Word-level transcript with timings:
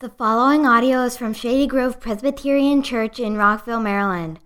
The 0.00 0.08
following 0.08 0.66
audio 0.66 1.02
is 1.02 1.16
from 1.18 1.34
Shady 1.34 1.66
Grove 1.66 2.00
Presbyterian 2.00 2.82
Church 2.82 3.20
in 3.20 3.36
Rockville, 3.36 3.80
Maryland. 3.80 4.40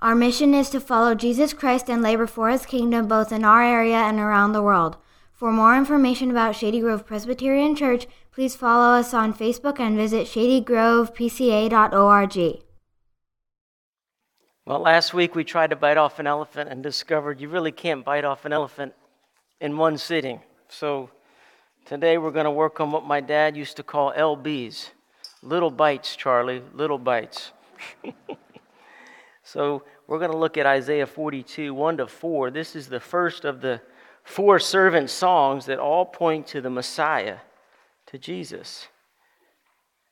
Our 0.00 0.14
mission 0.14 0.52
is 0.52 0.68
to 0.68 0.80
follow 0.80 1.14
Jesus 1.14 1.54
Christ 1.54 1.88
and 1.88 2.02
labor 2.02 2.26
for 2.26 2.50
his 2.50 2.66
kingdom 2.66 3.08
both 3.08 3.32
in 3.32 3.42
our 3.42 3.62
area 3.62 3.96
and 3.96 4.18
around 4.18 4.52
the 4.52 4.60
world. 4.60 4.98
For 5.32 5.50
more 5.50 5.74
information 5.74 6.30
about 6.30 6.56
Shady 6.56 6.80
Grove 6.80 7.06
Presbyterian 7.06 7.74
Church, 7.74 8.06
please 8.32 8.54
follow 8.54 8.98
us 8.98 9.14
on 9.14 9.32
Facebook 9.32 9.80
and 9.80 9.96
visit 9.96 10.26
shadygrovepca.org. 10.26 12.62
Well, 14.66 14.80
last 14.80 15.14
week 15.14 15.34
we 15.34 15.42
tried 15.42 15.70
to 15.70 15.76
bite 15.76 15.96
off 15.96 16.18
an 16.18 16.26
elephant 16.26 16.68
and 16.68 16.82
discovered 16.82 17.40
you 17.40 17.48
really 17.48 17.72
can't 17.72 18.04
bite 18.04 18.26
off 18.26 18.44
an 18.44 18.52
elephant 18.52 18.92
in 19.58 19.78
one 19.78 19.96
sitting. 19.96 20.42
So 20.68 21.08
today 21.86 22.18
we're 22.18 22.30
going 22.30 22.44
to 22.44 22.50
work 22.50 22.78
on 22.78 22.92
what 22.92 23.06
my 23.06 23.22
dad 23.22 23.56
used 23.56 23.78
to 23.78 23.82
call 23.82 24.12
LBs. 24.12 24.90
Little 25.42 25.70
bites, 25.70 26.16
Charlie, 26.16 26.62
little 26.74 26.98
bites. 26.98 27.52
so 29.44 29.84
we're 30.06 30.18
going 30.18 30.32
to 30.32 30.36
look 30.36 30.56
at 30.56 30.66
Isaiah 30.66 31.06
42, 31.06 31.72
1 31.72 31.96
to 31.98 32.06
4. 32.06 32.50
This 32.50 32.74
is 32.74 32.88
the 32.88 32.98
first 32.98 33.44
of 33.44 33.60
the 33.60 33.80
four 34.24 34.58
servant 34.58 35.10
songs 35.10 35.66
that 35.66 35.78
all 35.78 36.04
point 36.04 36.46
to 36.48 36.60
the 36.60 36.70
Messiah, 36.70 37.38
to 38.06 38.18
Jesus. 38.18 38.88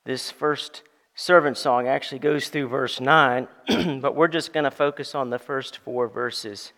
This 0.05 0.31
first 0.31 0.83
servant 1.17 1.59
song 1.59 1.89
actually 1.89 2.21
goes 2.21 2.49
through 2.49 2.69
verse 2.69 3.01
9, 3.01 3.49
but 4.01 4.15
we're 4.15 4.29
just 4.29 4.53
going 4.53 4.65
to 4.65 4.71
focus 4.71 5.15
on 5.15 5.31
the 5.31 5.39
first 5.39 5.79
four 5.79 6.07
verses. 6.07 6.73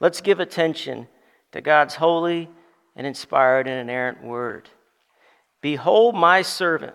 Let's 0.00 0.20
give 0.20 0.40
attention 0.40 1.06
to 1.52 1.60
God's 1.60 1.94
holy 1.94 2.50
and 2.96 3.06
inspired 3.06 3.68
and 3.68 3.78
inerrant 3.78 4.24
word. 4.24 4.68
Behold, 5.60 6.16
my 6.16 6.42
servant 6.42 6.94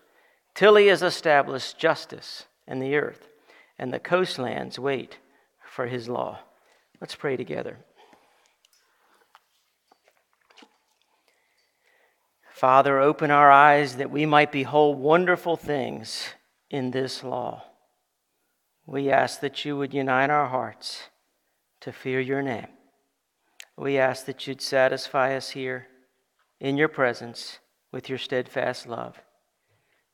till 0.61 0.75
he 0.75 0.85
has 0.85 1.01
established 1.01 1.79
justice 1.79 2.45
in 2.67 2.77
the 2.77 2.95
earth, 2.95 3.27
and 3.79 3.91
the 3.91 3.97
coastlands 3.97 4.77
wait 4.77 5.17
for 5.65 5.87
his 5.87 6.07
law. 6.07 6.37
Let's 6.99 7.15
pray 7.15 7.35
together. 7.35 7.79
Father, 12.51 12.99
open 12.99 13.31
our 13.31 13.49
eyes 13.49 13.95
that 13.95 14.11
we 14.11 14.27
might 14.27 14.51
behold 14.51 14.99
wonderful 14.99 15.57
things 15.57 16.27
in 16.69 16.91
this 16.91 17.23
law. 17.23 17.63
We 18.85 19.09
ask 19.09 19.39
that 19.39 19.65
you 19.65 19.75
would 19.77 19.95
unite 19.95 20.29
our 20.29 20.47
hearts 20.47 21.09
to 21.79 21.91
fear 21.91 22.19
your 22.19 22.43
name. 22.43 22.67
We 23.75 23.97
ask 23.97 24.27
that 24.27 24.45
you'd 24.45 24.61
satisfy 24.61 25.35
us 25.35 25.49
here 25.49 25.87
in 26.59 26.77
your 26.77 26.87
presence 26.87 27.57
with 27.91 28.09
your 28.09 28.19
steadfast 28.19 28.85
love. 28.85 29.19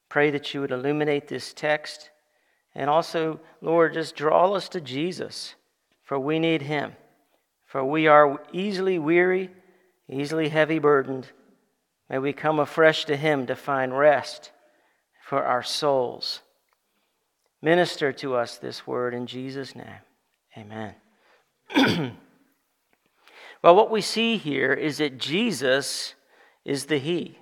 Pray 0.09 0.31
that 0.31 0.53
you 0.53 0.61
would 0.61 0.71
illuminate 0.71 1.27
this 1.27 1.53
text 1.53 2.09
and 2.77 2.91
also, 2.91 3.39
Lord, 3.59 3.93
just 3.93 4.15
draw 4.15 4.53
us 4.53 4.69
to 4.69 4.79
Jesus, 4.79 5.55
for 6.03 6.19
we 6.19 6.37
need 6.37 6.61
him. 6.61 6.95
For 7.65 7.83
we 7.83 8.05
are 8.05 8.39
easily 8.53 8.99
weary, 8.99 9.49
easily 10.07 10.49
heavy 10.49 10.77
burdened. 10.77 11.27
May 12.07 12.19
we 12.19 12.33
come 12.33 12.59
afresh 12.59 13.05
to 13.05 13.17
him 13.17 13.47
to 13.47 13.55
find 13.55 13.97
rest 13.97 14.51
for 15.27 15.43
our 15.43 15.63
souls. 15.63 16.41
Minister 17.63 18.13
to 18.13 18.35
us 18.35 18.59
this 18.59 18.85
word 18.85 19.15
in 19.15 19.25
Jesus' 19.25 19.75
name. 19.75 19.87
Amen. 20.55 20.93
well, 23.63 23.75
what 23.75 23.89
we 23.89 24.01
see 24.01 24.37
here 24.37 24.71
is 24.71 24.99
that 24.99 25.17
Jesus 25.17 26.13
is 26.63 26.85
the 26.85 26.99
He. 26.99 27.39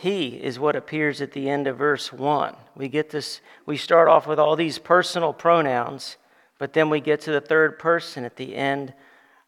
He 0.00 0.28
is 0.28 0.58
what 0.58 0.76
appears 0.76 1.20
at 1.20 1.32
the 1.32 1.50
end 1.50 1.66
of 1.66 1.76
verse 1.76 2.10
1. 2.10 2.56
We 2.74 2.88
get 2.88 3.10
this, 3.10 3.42
we 3.66 3.76
start 3.76 4.08
off 4.08 4.26
with 4.26 4.38
all 4.38 4.56
these 4.56 4.78
personal 4.78 5.34
pronouns, 5.34 6.16
but 6.58 6.72
then 6.72 6.88
we 6.88 7.02
get 7.02 7.20
to 7.22 7.32
the 7.32 7.40
third 7.42 7.78
person 7.78 8.24
at 8.24 8.36
the 8.36 8.56
end 8.56 8.94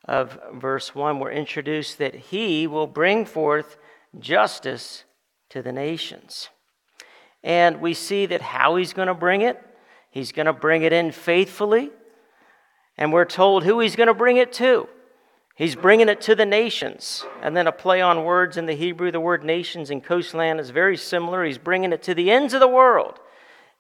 of 0.04 0.38
verse 0.52 0.94
1. 0.94 1.18
We're 1.18 1.30
introduced 1.30 1.96
that 2.00 2.14
He 2.14 2.66
will 2.66 2.86
bring 2.86 3.24
forth 3.24 3.78
justice 4.20 5.04
to 5.48 5.62
the 5.62 5.72
nations. 5.72 6.50
And 7.42 7.80
we 7.80 7.94
see 7.94 8.26
that 8.26 8.42
how 8.42 8.76
He's 8.76 8.92
going 8.92 9.08
to 9.08 9.14
bring 9.14 9.40
it, 9.40 9.58
He's 10.10 10.32
going 10.32 10.44
to 10.44 10.52
bring 10.52 10.82
it 10.82 10.92
in 10.92 11.12
faithfully. 11.12 11.92
And 12.98 13.10
we're 13.10 13.24
told 13.24 13.64
who 13.64 13.80
He's 13.80 13.96
going 13.96 14.08
to 14.08 14.12
bring 14.12 14.36
it 14.36 14.52
to. 14.54 14.86
He's 15.62 15.76
bringing 15.76 16.08
it 16.08 16.20
to 16.22 16.34
the 16.34 16.44
nations. 16.44 17.24
And 17.40 17.56
then 17.56 17.68
a 17.68 17.72
play 17.72 18.00
on 18.00 18.24
words 18.24 18.56
in 18.56 18.66
the 18.66 18.74
Hebrew, 18.74 19.12
the 19.12 19.20
word 19.20 19.44
nations 19.44 19.90
and 19.90 20.02
coastland 20.02 20.58
is 20.58 20.70
very 20.70 20.96
similar. 20.96 21.44
He's 21.44 21.56
bringing 21.56 21.92
it 21.92 22.02
to 22.02 22.16
the 22.16 22.32
ends 22.32 22.52
of 22.52 22.58
the 22.58 22.66
world. 22.66 23.20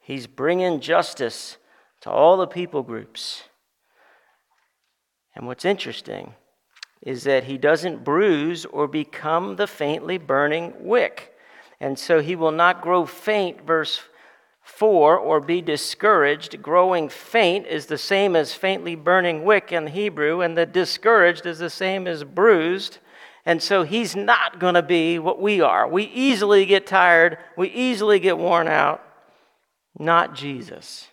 He's 0.00 0.28
bringing 0.28 0.78
justice 0.78 1.56
to 2.02 2.08
all 2.08 2.36
the 2.36 2.46
people 2.46 2.84
groups. 2.84 3.42
And 5.34 5.48
what's 5.48 5.64
interesting 5.64 6.34
is 7.00 7.24
that 7.24 7.42
he 7.42 7.58
doesn't 7.58 8.04
bruise 8.04 8.64
or 8.64 8.86
become 8.86 9.56
the 9.56 9.66
faintly 9.66 10.18
burning 10.18 10.74
wick. 10.78 11.32
And 11.80 11.98
so 11.98 12.20
he 12.20 12.36
will 12.36 12.52
not 12.52 12.80
grow 12.80 13.06
faint, 13.06 13.66
verse 13.66 14.02
4 14.62 15.18
or 15.18 15.40
be 15.40 15.60
discouraged. 15.60 16.62
Growing 16.62 17.08
faint 17.08 17.66
is 17.66 17.86
the 17.86 17.98
same 17.98 18.36
as 18.36 18.54
faintly 18.54 18.94
burning 18.94 19.44
wick 19.44 19.72
in 19.72 19.88
Hebrew, 19.88 20.40
and 20.40 20.56
the 20.56 20.66
discouraged 20.66 21.46
is 21.46 21.58
the 21.58 21.70
same 21.70 22.06
as 22.06 22.24
bruised. 22.24 22.98
And 23.44 23.60
so 23.60 23.82
he's 23.82 24.14
not 24.14 24.60
going 24.60 24.74
to 24.74 24.82
be 24.82 25.18
what 25.18 25.40
we 25.40 25.60
are. 25.60 25.88
We 25.88 26.04
easily 26.04 26.64
get 26.64 26.86
tired, 26.86 27.38
we 27.56 27.68
easily 27.70 28.20
get 28.20 28.38
worn 28.38 28.68
out. 28.68 29.02
Not 29.98 30.34
Jesus. 30.34 31.08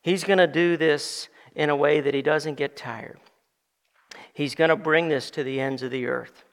He's 0.00 0.24
going 0.24 0.38
to 0.38 0.46
do 0.46 0.76
this 0.76 1.28
in 1.54 1.70
a 1.70 1.76
way 1.76 2.00
that 2.00 2.14
he 2.14 2.22
doesn't 2.22 2.54
get 2.54 2.76
tired. 2.76 3.20
He's 4.32 4.54
going 4.54 4.70
to 4.70 4.76
bring 4.76 5.08
this 5.08 5.30
to 5.32 5.44
the 5.44 5.60
ends 5.60 5.82
of 5.82 5.90
the 5.90 6.06
earth. 6.06 6.44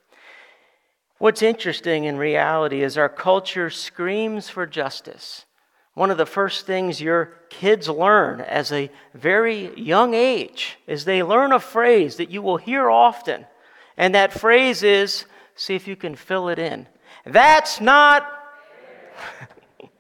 What's 1.18 1.41
interesting 1.41 2.03
in 2.03 2.18
reality 2.18 2.84
is 2.84 2.97
our 2.97 3.09
culture 3.09 3.69
screams 3.69 4.50
for 4.50 4.66
justice 4.66 5.46
one 5.99 6.11
of 6.11 6.17
the 6.17 6.25
first 6.25 6.65
things 6.65 7.01
your 7.01 7.25
kids 7.49 7.89
learn 7.89 8.39
as 8.39 8.71
a 8.71 8.89
very 9.13 9.77
young 9.77 10.13
age 10.13 10.77
is 10.87 11.03
they 11.03 11.21
learn 11.21 11.51
a 11.51 11.59
phrase 11.59 12.15
that 12.15 12.31
you 12.31 12.41
will 12.41 12.55
hear 12.55 12.89
often. 12.89 13.45
And 13.97 14.15
that 14.15 14.31
phrase 14.31 14.81
is 14.81 15.25
see 15.55 15.75
if 15.75 15.89
you 15.89 15.97
can 15.97 16.15
fill 16.15 16.47
it 16.47 16.57
in. 16.57 16.87
That's 17.25 17.81
not. 17.81 18.25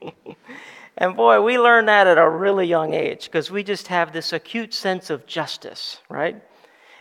and 0.97 1.17
boy, 1.17 1.41
we 1.41 1.59
learn 1.59 1.87
that 1.87 2.07
at 2.07 2.17
a 2.17 2.29
really 2.29 2.65
young 2.65 2.93
age 2.93 3.25
because 3.25 3.51
we 3.51 3.61
just 3.61 3.87
have 3.87 4.13
this 4.13 4.31
acute 4.31 4.73
sense 4.73 5.09
of 5.09 5.27
justice, 5.27 5.99
right? 6.07 6.41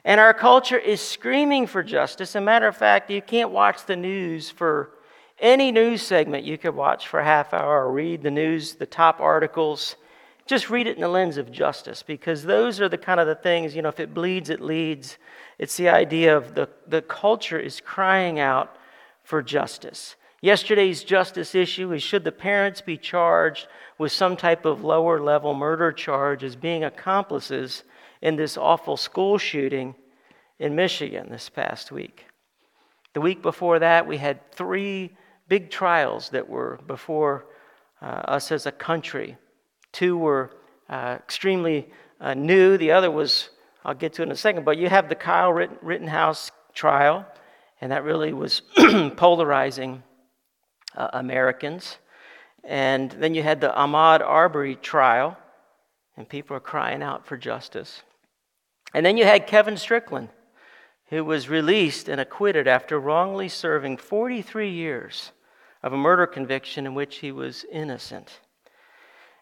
And 0.05 0.19
our 0.19 0.35
culture 0.35 0.77
is 0.77 1.01
screaming 1.01 1.69
for 1.69 1.85
justice. 1.85 2.31
As 2.31 2.35
a 2.35 2.41
matter 2.41 2.67
of 2.67 2.77
fact, 2.77 3.13
you 3.13 3.23
can't 3.23 3.53
watch 3.53 3.87
the 3.87 3.95
news 3.95 4.51
for 4.51 4.91
any 5.41 5.71
news 5.71 6.03
segment 6.03 6.45
you 6.45 6.59
could 6.59 6.75
watch 6.75 7.09
for 7.09 7.21
a 7.21 7.25
half 7.25 7.55
hour 7.55 7.85
or 7.85 7.93
read 7.93 8.23
the 8.23 8.31
news, 8.31 8.75
the 8.75 8.87
top 8.87 9.21
articles. 9.21 9.97
Just 10.47 10.71
read 10.71 10.87
it 10.87 10.97
in 10.97 11.03
the 11.03 11.09
lens 11.09 11.37
of 11.37 11.53
justice 11.53 12.03
because 12.03 12.43
those 12.43 12.81
are 12.81 12.89
the 12.89 12.99
kind 12.99 13.21
of 13.21 13.27
the 13.27 13.35
things, 13.35 13.77
you 13.77 13.83
know, 13.83 13.89
if 13.89 14.01
it 14.01 14.15
bleeds, 14.15 14.51
it 14.51 14.61
leads. 14.61 15.19
It's 15.59 15.77
the 15.77 15.89
idea 15.89 16.37
of 16.37 16.55
the, 16.55 16.69
the 16.87 17.03
culture 17.03 17.59
is 17.59 17.81
crying 17.81 18.41
out 18.41 18.77
for 19.23 19.43
justice. 19.43 20.17
Yesterday's 20.41 21.03
justice 21.03 21.55
issue 21.55 21.93
is 21.93 22.03
should 22.03 22.25
the 22.25 22.33
parents 22.33 22.81
be 22.81 22.97
charged 22.97 23.67
with 23.99 24.13
some 24.13 24.37
type 24.37 24.65
of 24.65 24.85
lower 24.85 25.21
level 25.21 25.53
murder 25.53 25.93
charge 25.93 26.45
as 26.45 26.55
being 26.55 26.85
accomplices 26.85 27.83
in 28.23 28.37
this 28.37 28.57
awful 28.57 28.97
school 28.97 29.37
shooting 29.37 29.95
in 30.59 30.77
Michigan 30.77 31.29
this 31.31 31.49
past 31.49 31.91
week? 31.91 32.25
The 33.15 33.21
week 33.21 33.43
before 33.43 33.81
that, 33.81 34.07
we 34.07 34.19
had 34.19 34.53
three 34.53 35.11
big 35.49 35.71
trials 35.71 36.31
that 36.31 36.49
were 36.49 36.79
before 36.87 37.47
uh, 38.01 38.05
us 38.05 38.53
as 38.53 38.67
a 38.67 38.73
country. 38.73 39.37
Two 39.93 40.17
were 40.17 40.51
uh, 40.89 41.17
extremely 41.19 41.89
uh, 42.21 42.35
new, 42.35 42.77
the 42.77 42.93
other 42.93 43.11
was, 43.11 43.51
I'll 43.85 43.95
get 43.95 44.13
to 44.15 44.23
in 44.23 44.31
a 44.31 44.37
second, 44.37 44.65
but 44.65 44.77
you 44.77 44.89
have 44.89 45.09
the 45.09 45.15
Kyle 45.15 45.53
Rittenhouse 45.53 46.51
trial, 46.75 47.27
and 47.81 47.93
that 47.93 48.05
really 48.05 48.33
was 48.33 48.63
polarizing 49.17 50.03
uh, 50.97 51.09
Americans. 51.13 51.99
And 52.65 53.11
then 53.13 53.35
you 53.35 53.43
had 53.43 53.61
the 53.61 53.69
Ahmaud 53.71 54.21
Arbery 54.21 54.77
trial, 54.77 55.39
and 56.17 56.29
people 56.29 56.57
are 56.57 56.61
crying 56.61 57.03
out 57.03 57.27
for 57.27 57.37
justice. 57.37 58.03
And 58.93 59.07
then 59.07 59.17
you 59.17 59.25
had 59.25 59.47
Kevin 59.47 59.77
Strickland, 59.77 60.29
who 61.07 61.25
was 61.25 61.49
released 61.49 62.09
and 62.09 62.21
acquitted 62.21 62.67
after 62.67 62.99
wrongly 62.99 63.49
serving 63.49 63.99
43 63.99 64.71
years 64.71 65.33
of 65.83 65.93
a 65.93 65.97
murder 65.97 66.27
conviction 66.27 66.87
in 66.87 66.95
which 66.95 67.17
he 67.19 67.33
was 67.33 67.65
innocent. 67.71 68.41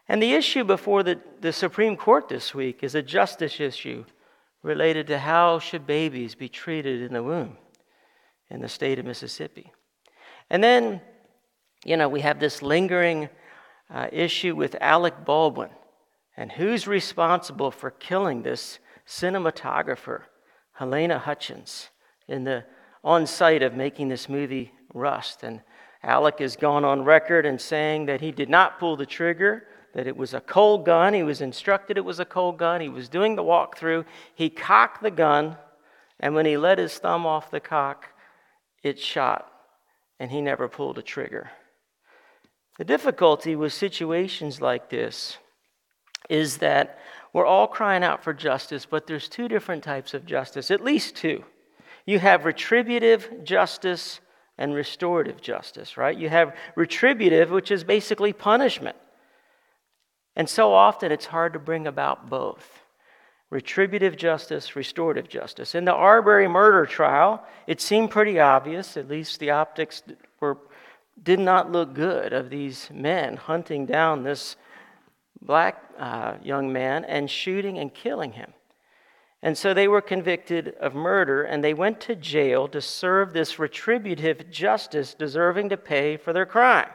And 0.09 0.23
the 0.23 0.35
issue 0.35 0.65
before 0.65 1.03
the, 1.03 1.21
the 1.41 1.53
Supreme 1.53 1.97
Court 1.97 2.29
this 2.29 2.55
week 2.55 2.83
is 2.83 2.95
a 2.95 3.03
justice 3.03 3.61
issue 3.61 4.05
related 4.63 5.07
to 5.09 5.19
how 5.19 5.59
should 5.59 5.87
babies 5.87 6.35
be 6.35 6.49
treated 6.49 7.03
in 7.03 7.13
the 7.13 7.23
womb 7.23 7.57
in 8.51 8.61
the 8.61 8.69
state 8.69 8.99
of 8.99 9.05
Mississippi. 9.05 9.73
And 10.51 10.63
then, 10.63 11.01
you 11.85 11.97
know, 11.97 12.09
we 12.09 12.21
have 12.21 12.39
this 12.39 12.63
lingering 12.63 13.29
uh, 13.91 14.09
issue 14.13 14.55
with 14.55 14.77
Alec 14.81 15.25
Baldwin 15.25 15.71
and 16.37 16.53
who's 16.53 16.87
responsible 16.87 17.71
for 17.71 17.91
killing 17.91 18.43
this 18.43 18.79
cinematographer, 19.07 20.23
Halyna 20.79 21.21
Hutchins, 21.21 21.89
in 22.29 22.45
the 22.45 22.65
on 23.03 23.27
site 23.27 23.63
of 23.63 23.75
making 23.75 24.09
this 24.09 24.29
movie 24.29 24.73
Rust. 24.93 25.43
And 25.43 25.63
Alec 26.03 26.39
has 26.39 26.57
gone 26.57 26.85
on 26.85 27.05
record 27.05 27.47
and 27.47 27.61
saying 27.61 28.07
that 28.07 28.21
he 28.21 28.31
did 28.31 28.49
not 28.49 28.79
pull 28.79 28.97
the 28.97 29.07
trigger, 29.07 29.67
that 29.95 30.07
it 30.07 30.17
was 30.17 30.35
a 30.35 30.41
cold 30.41 30.85
gun. 30.85 31.15
He 31.15 31.23
was 31.23 31.41
instructed 31.41 31.97
it 31.97 32.05
was 32.05 32.21
a 32.21 32.25
cold 32.25 32.59
gun. 32.59 32.81
He 32.81 32.89
was 32.89 33.09
doing 33.09 33.35
the 33.35 33.43
walkthrough. 33.43 34.05
He 34.35 34.51
cocked 34.51 35.03
the 35.03 35.11
gun, 35.11 35.57
and 36.21 36.35
when 36.35 36.47
he 36.47 36.57
let 36.57 36.79
his 36.79 36.97
thumb 36.99 37.27
off 37.27 37.51
the 37.51 37.61
cock, 37.61 38.07
it 38.83 38.99
shot, 38.99 39.51
and 40.21 40.31
he 40.31 40.41
never 40.41 40.69
pulled 40.69 40.99
a 40.99 41.03
trigger. 41.03 41.51
The 42.79 42.85
difficulty 42.85 43.57
with 43.57 43.73
situations 43.73 44.61
like 44.61 44.91
this 44.91 45.39
is 46.29 46.59
that 46.59 46.99
we're 47.33 47.47
all 47.47 47.67
crying 47.67 48.05
out 48.05 48.23
for 48.23 48.35
justice, 48.35 48.87
but 48.87 49.07
there's 49.07 49.29
two 49.29 49.49
different 49.49 49.83
types 49.83 50.15
of 50.15 50.27
justice, 50.27 50.71
at 50.71 50.85
least 50.85 51.17
two. 51.17 51.45
You 52.05 52.19
have 52.19 52.45
retributive 52.45 53.45
justice 53.45 54.21
and 54.59 54.75
restorative 54.75 55.41
justice, 55.41 55.97
right? 55.97 56.17
You 56.17 56.29
have 56.29 56.57
retributive, 56.75 57.51
which 57.51 57.71
is 57.71 57.85
basically 57.85 58.33
punishment. 58.33 58.97
And 60.35 60.49
so 60.49 60.73
often 60.73 61.13
it's 61.13 61.27
hard 61.27 61.53
to 61.55 61.59
bring 61.59 61.87
about 61.87 62.29
both 62.29 62.83
retributive 63.51 64.17
justice, 64.17 64.75
restorative 64.75 65.29
justice. 65.29 65.75
In 65.75 65.85
the 65.85 65.95
Arbery 65.95 66.49
murder 66.49 66.85
trial, 66.85 67.45
it 67.67 67.81
seemed 67.81 68.11
pretty 68.11 68.41
obvious, 68.41 68.97
at 68.97 69.09
least 69.09 69.41
the 69.41 69.51
optics 69.51 70.03
were, 70.41 70.59
did 71.23 71.39
not 71.39 71.71
look 71.71 71.95
good, 71.95 72.33
of 72.33 72.51
these 72.51 72.91
men 72.93 73.37
hunting 73.37 73.87
down 73.87 74.25
this 74.25 74.57
black 75.41 75.83
uh, 75.99 76.35
young 76.43 76.73
man 76.73 77.05
and 77.05 77.31
shooting 77.31 77.79
and 77.79 77.95
killing 77.95 78.33
him. 78.33 78.53
And 79.47 79.57
so 79.57 79.73
they 79.73 79.87
were 79.87 80.01
convicted 80.01 80.75
of 80.81 80.97
murder 80.97 81.45
and 81.45 81.63
they 81.63 81.73
went 81.73 82.01
to 82.01 82.17
jail 82.17 82.67
to 82.67 82.81
serve 82.81 83.33
this 83.33 83.61
retributive 83.61 84.51
justice, 84.51 85.15
deserving 85.15 85.69
to 85.69 85.77
pay 85.77 86.17
for 86.17 86.33
their 86.33 86.45
crime. 86.45 86.89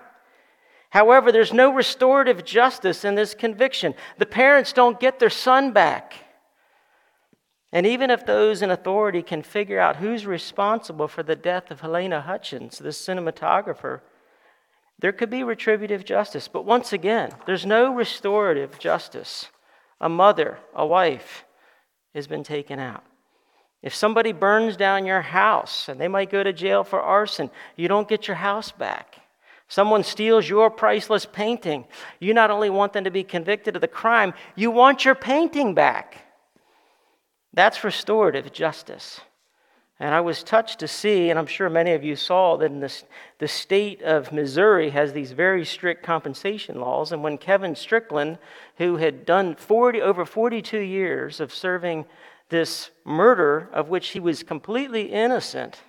However, 0.89 1.31
there's 1.31 1.53
no 1.53 1.73
restorative 1.73 2.43
justice 2.43 3.05
in 3.05 3.15
this 3.15 3.33
conviction. 3.33 3.93
The 4.17 4.25
parents 4.25 4.73
don't 4.73 4.99
get 4.99 5.17
their 5.17 5.29
son 5.29 5.71
back. 5.71 6.13
And 7.71 7.85
even 7.85 8.09
if 8.09 8.25
those 8.25 8.61
in 8.61 8.69
authority 8.69 9.23
can 9.23 9.43
figure 9.43 9.79
out 9.79 9.95
who's 9.95 10.25
responsible 10.25 11.07
for 11.07 11.23
the 11.23 11.37
death 11.37 11.71
of 11.71 11.79
Halyna 11.79 12.23
Hutchins, 12.25 12.79
the 12.79 12.89
cinematographer, 12.89 14.01
there 14.99 15.13
could 15.13 15.29
be 15.29 15.45
retributive 15.45 16.03
justice. 16.03 16.49
But 16.49 16.65
once 16.65 16.91
again, 16.91 17.31
there's 17.45 17.65
no 17.65 17.95
restorative 17.95 18.77
justice. 18.77 19.47
A 20.01 20.09
mother, 20.09 20.59
a 20.75 20.85
wife, 20.85 21.45
has 22.13 22.27
been 22.27 22.43
taken 22.43 22.79
out. 22.79 23.03
If 23.81 23.95
somebody 23.95 24.31
burns 24.31 24.77
down 24.77 25.05
your 25.05 25.21
house 25.21 25.89
and 25.89 25.99
they 25.99 26.07
might 26.07 26.29
go 26.29 26.43
to 26.43 26.53
jail 26.53 26.83
for 26.83 27.01
arson, 27.01 27.49
you 27.75 27.87
don't 27.87 28.07
get 28.07 28.27
your 28.27 28.35
house 28.35 28.71
back. 28.71 29.15
Someone 29.67 30.03
steals 30.03 30.47
your 30.47 30.69
priceless 30.69 31.25
painting. 31.25 31.85
You 32.19 32.33
not 32.33 32.51
only 32.51 32.69
want 32.69 32.93
them 32.93 33.05
to 33.05 33.11
be 33.11 33.23
convicted 33.23 33.75
of 33.75 33.81
the 33.81 33.87
crime, 33.87 34.33
you 34.55 34.69
want 34.69 35.05
your 35.05 35.15
painting 35.15 35.73
back. 35.73 36.25
That's 37.53 37.83
restorative 37.83 38.51
justice. 38.51 39.21
And 40.01 40.15
I 40.15 40.21
was 40.21 40.41
touched 40.41 40.79
to 40.79 40.87
see, 40.87 41.29
and 41.29 41.37
I'm 41.37 41.45
sure 41.45 41.69
many 41.69 41.91
of 41.91 42.03
you 42.03 42.15
saw, 42.15 42.57
that 42.57 42.71
in 42.71 42.79
the, 42.79 42.91
the 43.37 43.47
state 43.47 44.01
of 44.01 44.31
Missouri 44.31 44.89
has 44.89 45.13
these 45.13 45.31
very 45.31 45.63
strict 45.63 46.01
compensation 46.01 46.79
laws. 46.81 47.11
And 47.11 47.21
when 47.21 47.37
Kevin 47.37 47.75
Strickland, 47.75 48.39
who 48.77 48.95
had 48.97 49.27
done 49.27 49.53
40, 49.53 50.01
over 50.01 50.25
42 50.25 50.79
years 50.79 51.39
of 51.39 51.53
serving 51.53 52.05
this 52.49 52.89
murder 53.05 53.69
of 53.71 53.89
which 53.89 54.09
he 54.09 54.19
was 54.19 54.41
completely 54.41 55.03
innocent, 55.03 55.79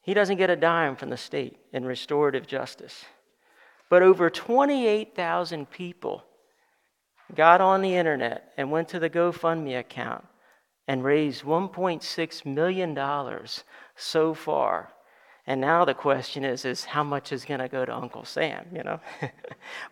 he 0.00 0.14
doesn't 0.14 0.38
get 0.38 0.48
a 0.48 0.56
dime 0.56 0.96
from 0.96 1.10
the 1.10 1.18
state 1.18 1.58
in 1.74 1.84
restorative 1.84 2.46
justice. 2.46 3.04
But 3.90 4.02
over 4.02 4.30
28,000 4.30 5.70
people 5.70 6.24
got 7.34 7.60
on 7.60 7.82
the 7.82 7.96
internet 7.96 8.50
and 8.56 8.70
went 8.70 8.88
to 8.88 8.98
the 8.98 9.10
GoFundMe 9.10 9.78
account 9.78 10.24
and 10.88 11.04
raised 11.04 11.44
$1.6 11.44 12.46
million 12.46 13.46
so 13.96 14.34
far. 14.34 14.92
And 15.46 15.60
now 15.60 15.84
the 15.84 15.94
question 15.94 16.44
is, 16.44 16.64
is 16.64 16.84
how 16.84 17.02
much 17.02 17.32
is 17.32 17.44
going 17.44 17.60
to 17.60 17.68
go 17.68 17.84
to 17.84 17.94
Uncle 17.94 18.24
Sam, 18.24 18.66
you 18.74 18.82
know? 18.82 19.00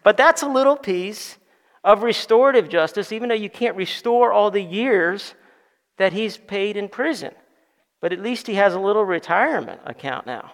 but 0.02 0.16
that's 0.16 0.42
a 0.42 0.48
little 0.48 0.76
piece 0.76 1.38
of 1.82 2.02
restorative 2.02 2.68
justice, 2.68 3.12
even 3.12 3.28
though 3.28 3.34
you 3.34 3.50
can't 3.50 3.76
restore 3.76 4.32
all 4.32 4.50
the 4.50 4.62
years 4.62 5.34
that 5.98 6.12
he's 6.12 6.36
paid 6.36 6.76
in 6.76 6.88
prison. 6.88 7.32
But 8.00 8.12
at 8.12 8.20
least 8.20 8.46
he 8.46 8.54
has 8.54 8.74
a 8.74 8.80
little 8.80 9.04
retirement 9.04 9.80
account 9.84 10.26
now. 10.26 10.52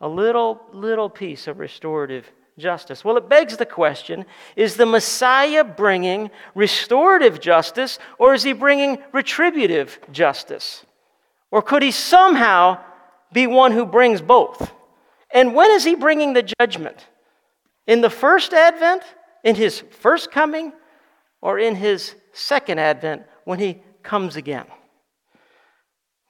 A 0.00 0.08
little, 0.08 0.60
little 0.72 1.08
piece 1.08 1.46
of 1.46 1.58
restorative 1.58 2.30
justice? 2.58 3.04
Well, 3.04 3.16
it 3.16 3.28
begs 3.28 3.56
the 3.56 3.66
question 3.66 4.26
is 4.56 4.76
the 4.76 4.86
Messiah 4.86 5.64
bringing 5.64 6.30
restorative 6.54 7.40
justice 7.40 7.98
or 8.18 8.34
is 8.34 8.42
he 8.42 8.52
bringing 8.52 8.98
retributive 9.12 9.98
justice? 10.12 10.84
Or 11.50 11.62
could 11.62 11.82
he 11.82 11.90
somehow 11.90 12.78
be 13.32 13.46
one 13.46 13.72
who 13.72 13.86
brings 13.86 14.20
both? 14.20 14.72
And 15.30 15.54
when 15.54 15.70
is 15.72 15.84
he 15.84 15.94
bringing 15.94 16.32
the 16.32 16.48
judgment? 16.60 17.06
In 17.86 18.00
the 18.00 18.10
first 18.10 18.52
advent, 18.52 19.02
in 19.42 19.56
his 19.56 19.80
first 19.90 20.30
coming, 20.30 20.72
or 21.42 21.58
in 21.58 21.74
his 21.74 22.14
second 22.32 22.78
advent 22.78 23.24
when 23.44 23.58
he 23.58 23.82
comes 24.02 24.36
again? 24.36 24.66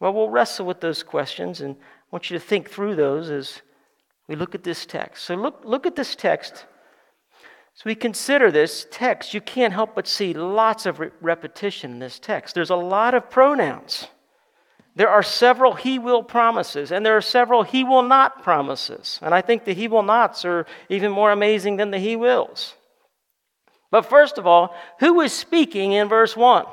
Well, 0.01 0.13
we'll 0.13 0.31
wrestle 0.31 0.67
with 0.67 0.81
those 0.81 1.03
questions 1.03 1.61
and 1.61 1.77
I 1.77 2.07
want 2.11 2.31
you 2.31 2.39
to 2.39 2.45
think 2.45 2.71
through 2.71 2.97
those 2.97 3.31
as 3.31 3.63
we 4.29 4.37
look 4.37 4.55
at 4.55 4.65
this 4.65 4.87
text. 4.87 5.25
So 5.25 5.35
look, 5.35 5.61
look 5.65 5.87
at 5.87 5.97
this 5.97 6.15
text. 6.15 6.67
So 7.75 7.83
we 7.87 7.95
consider 7.95 8.51
this 8.51 8.87
text, 8.91 9.35
you 9.35 9.41
can't 9.41 9.73
help 9.73 9.97
but 9.97 10.07
see 10.07 10.33
lots 10.33 10.87
of 10.87 11.01
re- 11.01 11.11
repetition 11.21 11.93
in 11.93 11.99
this 11.99 12.21
text. 12.21 12.55
There's 12.55 12.71
a 12.71 12.77
lot 12.77 13.15
of 13.15 13.31
pronouns. 13.31 14.07
There 14.97 15.09
are 15.09 15.25
several 15.25 15.75
he 15.75 15.99
will 15.99 16.23
promises, 16.23 16.93
and 16.93 17.05
there 17.05 17.17
are 17.17 17.21
several 17.21 17.65
he 17.65 17.83
will 17.83 18.03
not 18.03 18.45
promises. 18.45 19.19
And 19.21 19.35
I 19.35 19.41
think 19.41 19.65
the 19.65 19.75
he 19.75 19.89
will 19.89 20.05
nots 20.05 20.45
are 20.45 20.67
even 20.89 21.11
more 21.11 21.33
amazing 21.33 21.79
than 21.79 21.91
the 21.91 21.99
he 21.99 22.15
wills. 22.15 22.75
But 23.91 24.03
first 24.03 24.39
of 24.39 24.47
all, 24.47 24.75
who 25.01 25.21
is 25.21 25.33
speaking 25.33 25.93
in 25.93 26.09
verse 26.09 26.37
1? 26.37 26.65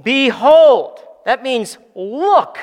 Behold, 0.00 1.00
that 1.24 1.42
means 1.42 1.78
look, 1.96 2.58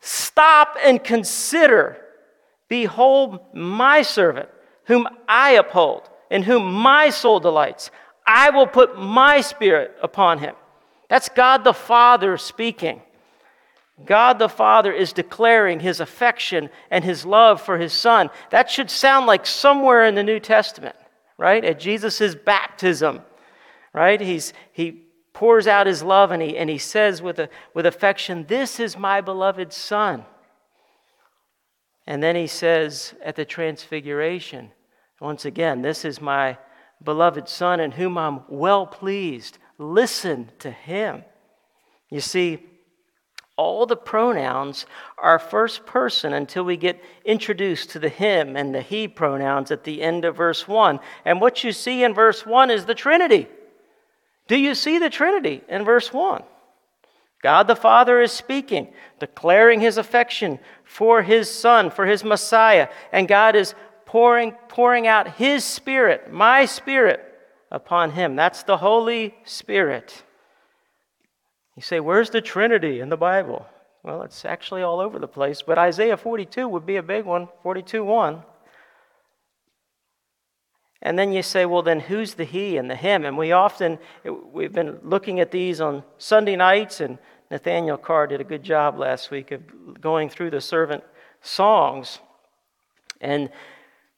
stop 0.00 0.76
and 0.84 1.02
consider. 1.02 2.03
Behold, 2.68 3.40
my 3.54 4.02
servant, 4.02 4.48
whom 4.84 5.08
I 5.28 5.52
uphold, 5.52 6.08
in 6.30 6.42
whom 6.42 6.72
my 6.72 7.10
soul 7.10 7.40
delights. 7.40 7.90
I 8.26 8.50
will 8.50 8.66
put 8.66 8.98
my 8.98 9.40
spirit 9.40 9.96
upon 10.02 10.38
him. 10.38 10.54
That's 11.08 11.28
God 11.28 11.64
the 11.64 11.74
Father 11.74 12.36
speaking. 12.38 13.02
God 14.04 14.38
the 14.38 14.48
Father 14.48 14.92
is 14.92 15.12
declaring 15.12 15.80
his 15.80 16.00
affection 16.00 16.70
and 16.90 17.04
his 17.04 17.24
love 17.24 17.60
for 17.60 17.78
his 17.78 17.92
Son. 17.92 18.30
That 18.50 18.70
should 18.70 18.90
sound 18.90 19.26
like 19.26 19.46
somewhere 19.46 20.04
in 20.04 20.14
the 20.14 20.24
New 20.24 20.40
Testament, 20.40 20.96
right? 21.38 21.64
At 21.64 21.78
Jesus' 21.78 22.34
baptism, 22.34 23.20
right? 23.92 24.20
He's, 24.20 24.52
he 24.72 25.04
pours 25.32 25.66
out 25.66 25.86
his 25.86 26.02
love 26.02 26.32
and 26.32 26.42
he, 26.42 26.56
and 26.56 26.68
he 26.68 26.78
says 26.78 27.22
with, 27.22 27.38
a, 27.38 27.48
with 27.74 27.86
affection, 27.86 28.46
This 28.48 28.80
is 28.80 28.98
my 28.98 29.20
beloved 29.20 29.72
Son. 29.72 30.24
And 32.06 32.22
then 32.22 32.36
he 32.36 32.46
says 32.46 33.14
at 33.24 33.36
the 33.36 33.44
transfiguration, 33.44 34.70
once 35.20 35.44
again, 35.44 35.82
this 35.82 36.04
is 36.04 36.20
my 36.20 36.58
beloved 37.02 37.48
Son 37.48 37.80
in 37.80 37.92
whom 37.92 38.18
I'm 38.18 38.42
well 38.48 38.86
pleased. 38.86 39.58
Listen 39.78 40.50
to 40.58 40.70
him. 40.70 41.24
You 42.10 42.20
see, 42.20 42.62
all 43.56 43.86
the 43.86 43.96
pronouns 43.96 44.84
are 45.16 45.38
first 45.38 45.86
person 45.86 46.32
until 46.32 46.64
we 46.64 46.76
get 46.76 47.02
introduced 47.24 47.90
to 47.90 47.98
the 47.98 48.08
him 48.08 48.56
and 48.56 48.74
the 48.74 48.82
he 48.82 49.06
pronouns 49.06 49.70
at 49.70 49.84
the 49.84 50.02
end 50.02 50.24
of 50.24 50.36
verse 50.36 50.66
1. 50.66 50.98
And 51.24 51.40
what 51.40 51.62
you 51.62 51.72
see 51.72 52.02
in 52.02 52.14
verse 52.14 52.44
1 52.44 52.70
is 52.70 52.84
the 52.84 52.94
Trinity. 52.94 53.48
Do 54.48 54.58
you 54.58 54.74
see 54.74 54.98
the 54.98 55.10
Trinity 55.10 55.62
in 55.68 55.84
verse 55.84 56.12
1? 56.12 56.42
God 57.44 57.68
the 57.68 57.76
Father 57.76 58.22
is 58.22 58.32
speaking, 58.32 58.88
declaring 59.20 59.78
his 59.78 59.98
affection 59.98 60.58
for 60.82 61.20
his 61.20 61.50
Son, 61.50 61.90
for 61.90 62.06
his 62.06 62.24
Messiah, 62.24 62.88
and 63.12 63.28
God 63.28 63.54
is 63.54 63.74
pouring, 64.06 64.52
pouring 64.66 65.06
out 65.06 65.36
his 65.36 65.62
Spirit, 65.62 66.32
my 66.32 66.64
Spirit, 66.64 67.20
upon 67.70 68.12
him. 68.12 68.34
That's 68.34 68.62
the 68.62 68.78
Holy 68.78 69.34
Spirit. 69.44 70.22
You 71.76 71.82
say, 71.82 72.00
where's 72.00 72.30
the 72.30 72.40
Trinity 72.40 73.00
in 73.00 73.10
the 73.10 73.18
Bible? 73.18 73.66
Well, 74.02 74.22
it's 74.22 74.46
actually 74.46 74.80
all 74.80 74.98
over 74.98 75.18
the 75.18 75.28
place, 75.28 75.60
but 75.60 75.76
Isaiah 75.76 76.16
42 76.16 76.66
would 76.66 76.86
be 76.86 76.96
a 76.96 77.02
big 77.02 77.26
one, 77.26 77.48
42 77.62 78.02
1. 78.02 78.42
And 81.04 81.18
then 81.18 81.34
you 81.34 81.42
say, 81.42 81.66
well, 81.66 81.82
then 81.82 82.00
who's 82.00 82.32
the 82.32 82.44
he 82.44 82.78
and 82.78 82.90
the 82.90 82.96
him? 82.96 83.26
And 83.26 83.36
we 83.36 83.52
often, 83.52 83.98
we've 84.24 84.72
been 84.72 84.98
looking 85.02 85.38
at 85.38 85.50
these 85.50 85.78
on 85.78 86.02
Sunday 86.16 86.56
nights, 86.56 87.02
and 87.02 87.18
Nathaniel 87.50 87.96
Carr 87.96 88.26
did 88.26 88.40
a 88.40 88.44
good 88.44 88.62
job 88.62 88.98
last 88.98 89.30
week 89.30 89.50
of 89.50 90.00
going 90.00 90.28
through 90.28 90.50
the 90.50 90.60
servant 90.60 91.04
songs. 91.40 92.20
And 93.20 93.50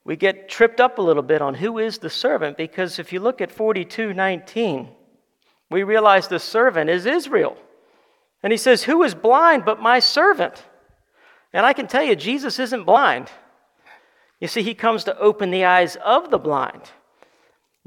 we 0.05 0.17
get 0.17 0.49
tripped 0.49 0.81
up 0.81 0.99
a 0.99 1.03
little 1.03 1.23
bit 1.23 1.43
on 1.43 1.55
who 1.55 1.79
is 1.79 1.99
the 1.99 2.11
servant 2.11 2.57
because 2.57 2.99
if 2.99 3.13
you 3.13 3.21
look 3.21 3.41
at 3.41 3.51
42 3.51 4.15
19, 4.15 4.89
we 5.71 5.83
realize 5.83 6.29
the 6.29 6.39
servant 6.39 6.89
is 6.91 7.07
Israel. 7.07 7.57
And 8.43 8.53
he 8.53 8.57
says, 8.57 8.85
Who 8.85 9.03
is 9.03 9.15
blind 9.15 9.65
but 9.65 9.81
my 9.81 9.99
servant? 9.99 10.65
And 11.53 11.67
I 11.67 11.73
can 11.73 11.89
tell 11.89 12.05
you, 12.05 12.15
Jesus 12.15 12.59
isn't 12.59 12.85
blind. 12.85 13.31
You 14.41 14.49
see, 14.49 14.63
he 14.63 14.75
comes 14.75 15.05
to 15.05 15.19
open 15.19 15.51
the 15.51 15.65
eyes 15.65 15.97
of 15.97 16.31
the 16.31 16.39
blind. 16.39 16.83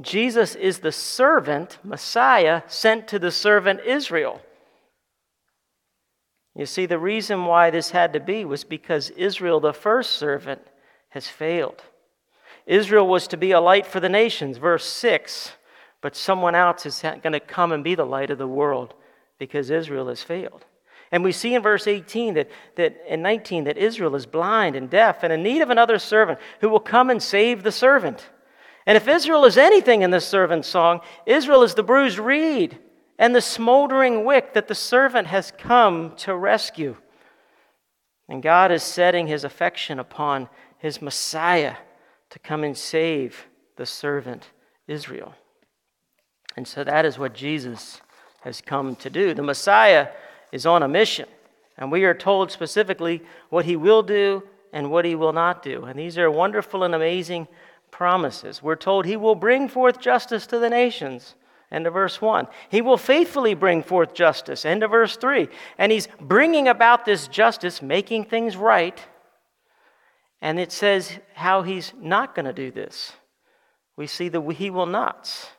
Jesus 0.01 0.55
is 0.55 0.79
the 0.79 0.91
servant, 0.91 1.77
Messiah, 1.83 2.63
sent 2.67 3.07
to 3.09 3.19
the 3.19 3.31
servant 3.31 3.81
Israel. 3.85 4.41
You 6.59 6.65
see, 6.65 6.87
the 6.87 6.99
reason 6.99 7.45
why 7.45 7.69
this 7.69 7.91
had 7.91 8.11
to 8.11 8.19
be 8.19 8.43
was 8.43 8.65
because 8.65 9.11
Israel, 9.11 9.61
the 9.61 9.71
first 9.71 10.15
servant, 10.15 10.59
has 11.07 11.25
failed. 11.25 11.81
Israel 12.65 13.07
was 13.07 13.29
to 13.29 13.37
be 13.37 13.51
a 13.51 13.61
light 13.61 13.85
for 13.85 14.01
the 14.01 14.09
nations, 14.09 14.57
verse 14.57 14.83
6. 14.83 15.53
But 16.01 16.17
someone 16.17 16.55
else 16.55 16.85
is 16.85 17.01
going 17.01 17.31
to 17.31 17.39
come 17.39 17.71
and 17.71 17.81
be 17.81 17.95
the 17.95 18.05
light 18.05 18.29
of 18.29 18.39
the 18.39 18.45
world 18.45 18.93
because 19.37 19.69
Israel 19.69 20.09
has 20.09 20.21
failed. 20.21 20.65
And 21.13 21.23
we 21.23 21.31
see 21.31 21.55
in 21.55 21.61
verse 21.61 21.87
18 21.87 22.33
that, 22.33 22.49
that 22.75 23.05
and 23.07 23.23
19 23.23 23.63
that 23.63 23.77
Israel 23.77 24.13
is 24.17 24.25
blind 24.25 24.75
and 24.75 24.89
deaf 24.89 25.23
and 25.23 25.31
in 25.31 25.41
need 25.41 25.61
of 25.61 25.69
another 25.69 25.97
servant 25.97 26.39
who 26.59 26.67
will 26.67 26.81
come 26.81 27.09
and 27.09 27.23
save 27.23 27.63
the 27.63 27.71
servant. 27.71 28.29
And 28.85 28.97
if 28.97 29.07
Israel 29.07 29.45
is 29.45 29.57
anything 29.57 30.01
in 30.01 30.11
this 30.11 30.27
servant 30.27 30.65
song, 30.65 30.99
Israel 31.25 31.63
is 31.63 31.75
the 31.75 31.83
bruised 31.83 32.19
reed 32.19 32.77
and 33.19 33.35
the 33.35 33.41
smoldering 33.41 34.23
wick 34.23 34.53
that 34.53 34.69
the 34.69 34.73
servant 34.73 35.27
has 35.27 35.51
come 35.51 36.15
to 36.15 36.33
rescue. 36.33 36.95
And 38.29 38.41
God 38.41 38.71
is 38.71 38.81
setting 38.81 39.27
his 39.27 39.43
affection 39.43 39.99
upon 39.99 40.47
his 40.77 41.01
Messiah 41.01 41.75
to 42.29 42.39
come 42.39 42.63
and 42.63 42.77
save 42.77 43.45
the 43.75 43.85
servant 43.85 44.49
Israel. 44.87 45.35
And 46.55 46.65
so 46.65 46.83
that 46.83 47.05
is 47.05 47.19
what 47.19 47.33
Jesus 47.33 48.01
has 48.41 48.61
come 48.61 48.95
to 48.95 49.09
do. 49.09 49.33
The 49.33 49.43
Messiah 49.43 50.07
is 50.53 50.65
on 50.65 50.81
a 50.81 50.87
mission, 50.87 51.27
and 51.77 51.91
we 51.91 52.05
are 52.05 52.13
told 52.13 52.51
specifically 52.51 53.21
what 53.49 53.65
he 53.65 53.75
will 53.75 54.01
do 54.01 54.43
and 54.71 54.91
what 54.91 55.03
he 55.03 55.15
will 55.15 55.33
not 55.33 55.61
do. 55.61 55.83
And 55.83 55.99
these 55.99 56.17
are 56.17 56.31
wonderful 56.31 56.83
and 56.83 56.95
amazing 56.95 57.49
promises. 57.91 58.63
We're 58.63 58.75
told 58.75 59.05
he 59.05 59.17
will 59.17 59.35
bring 59.35 59.67
forth 59.67 59.99
justice 59.99 60.47
to 60.47 60.59
the 60.59 60.69
nations. 60.69 61.35
End 61.71 61.85
of 61.85 61.93
verse 61.93 62.19
1. 62.19 62.47
He 62.69 62.81
will 62.81 62.97
faithfully 62.97 63.53
bring 63.53 63.83
forth 63.83 64.13
justice. 64.13 64.65
End 64.65 64.83
of 64.83 64.91
verse 64.91 65.17
3. 65.17 65.47
And 65.77 65.91
he's 65.91 66.07
bringing 66.19 66.67
about 66.67 67.05
this 67.05 67.27
justice, 67.27 67.81
making 67.81 68.25
things 68.25 68.57
right. 68.57 68.99
And 70.41 70.59
it 70.59 70.71
says 70.71 71.19
how 71.35 71.61
he's 71.61 71.93
not 71.99 72.33
going 72.33 72.45
to 72.45 72.53
do 72.53 72.71
this. 72.71 73.13
We 73.95 74.07
see 74.07 74.29
the 74.29 74.41
he 74.41 74.69
will 74.69 74.85
nots. 74.85 75.49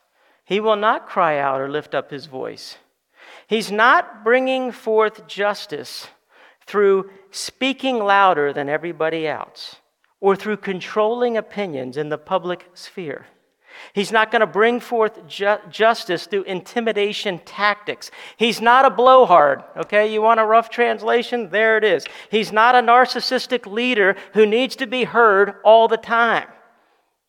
He 0.43 0.59
will 0.59 0.75
not 0.75 1.07
cry 1.07 1.37
out 1.37 1.61
or 1.61 1.69
lift 1.69 1.95
up 1.95 2.11
his 2.11 2.25
voice. 2.25 2.77
He's 3.47 3.71
not 3.71 4.23
bringing 4.23 4.71
forth 4.71 5.27
justice 5.27 6.07
through 6.65 7.09
speaking 7.29 7.99
louder 7.99 8.51
than 8.51 8.67
everybody 8.67 9.27
else 9.27 9.77
or 10.19 10.35
through 10.35 10.57
controlling 10.57 11.37
opinions 11.37 11.97
in 11.97 12.09
the 12.09 12.17
public 12.17 12.69
sphere. 12.73 13.27
He's 13.93 14.11
not 14.11 14.31
going 14.31 14.39
to 14.39 14.47
bring 14.47 14.79
forth 14.79 15.27
ju- 15.27 15.57
justice 15.69 16.25
through 16.25 16.43
intimidation 16.43 17.39
tactics. 17.45 18.11
He's 18.37 18.61
not 18.61 18.85
a 18.85 18.89
blowhard, 18.89 19.63
okay? 19.77 20.11
You 20.11 20.21
want 20.21 20.39
a 20.39 20.45
rough 20.45 20.69
translation? 20.69 21.49
There 21.49 21.77
it 21.77 21.83
is. 21.83 22.05
He's 22.29 22.51
not 22.51 22.75
a 22.75 22.79
narcissistic 22.79 23.65
leader 23.65 24.15
who 24.33 24.45
needs 24.45 24.75
to 24.77 24.87
be 24.87 25.05
heard 25.05 25.55
all 25.63 25.87
the 25.87 25.97
time. 25.97 26.47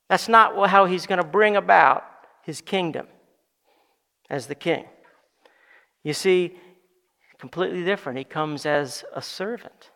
That's 0.09 0.29
not 0.29 0.69
how 0.69 0.87
he's 0.87 1.07
going 1.07 1.21
to 1.23 1.27
bring 1.27 1.57
about 1.57 2.05
his 2.43 2.61
kingdom 2.61 3.07
as 4.29 4.47
the 4.47 4.55
king. 4.55 4.87
You 6.03 6.13
see, 6.13 6.59
completely 7.39 7.85
different. 7.85 8.19
He 8.19 8.25
comes 8.25 8.67
as 8.67 9.05
a 9.15 9.23
servant. 9.23 9.92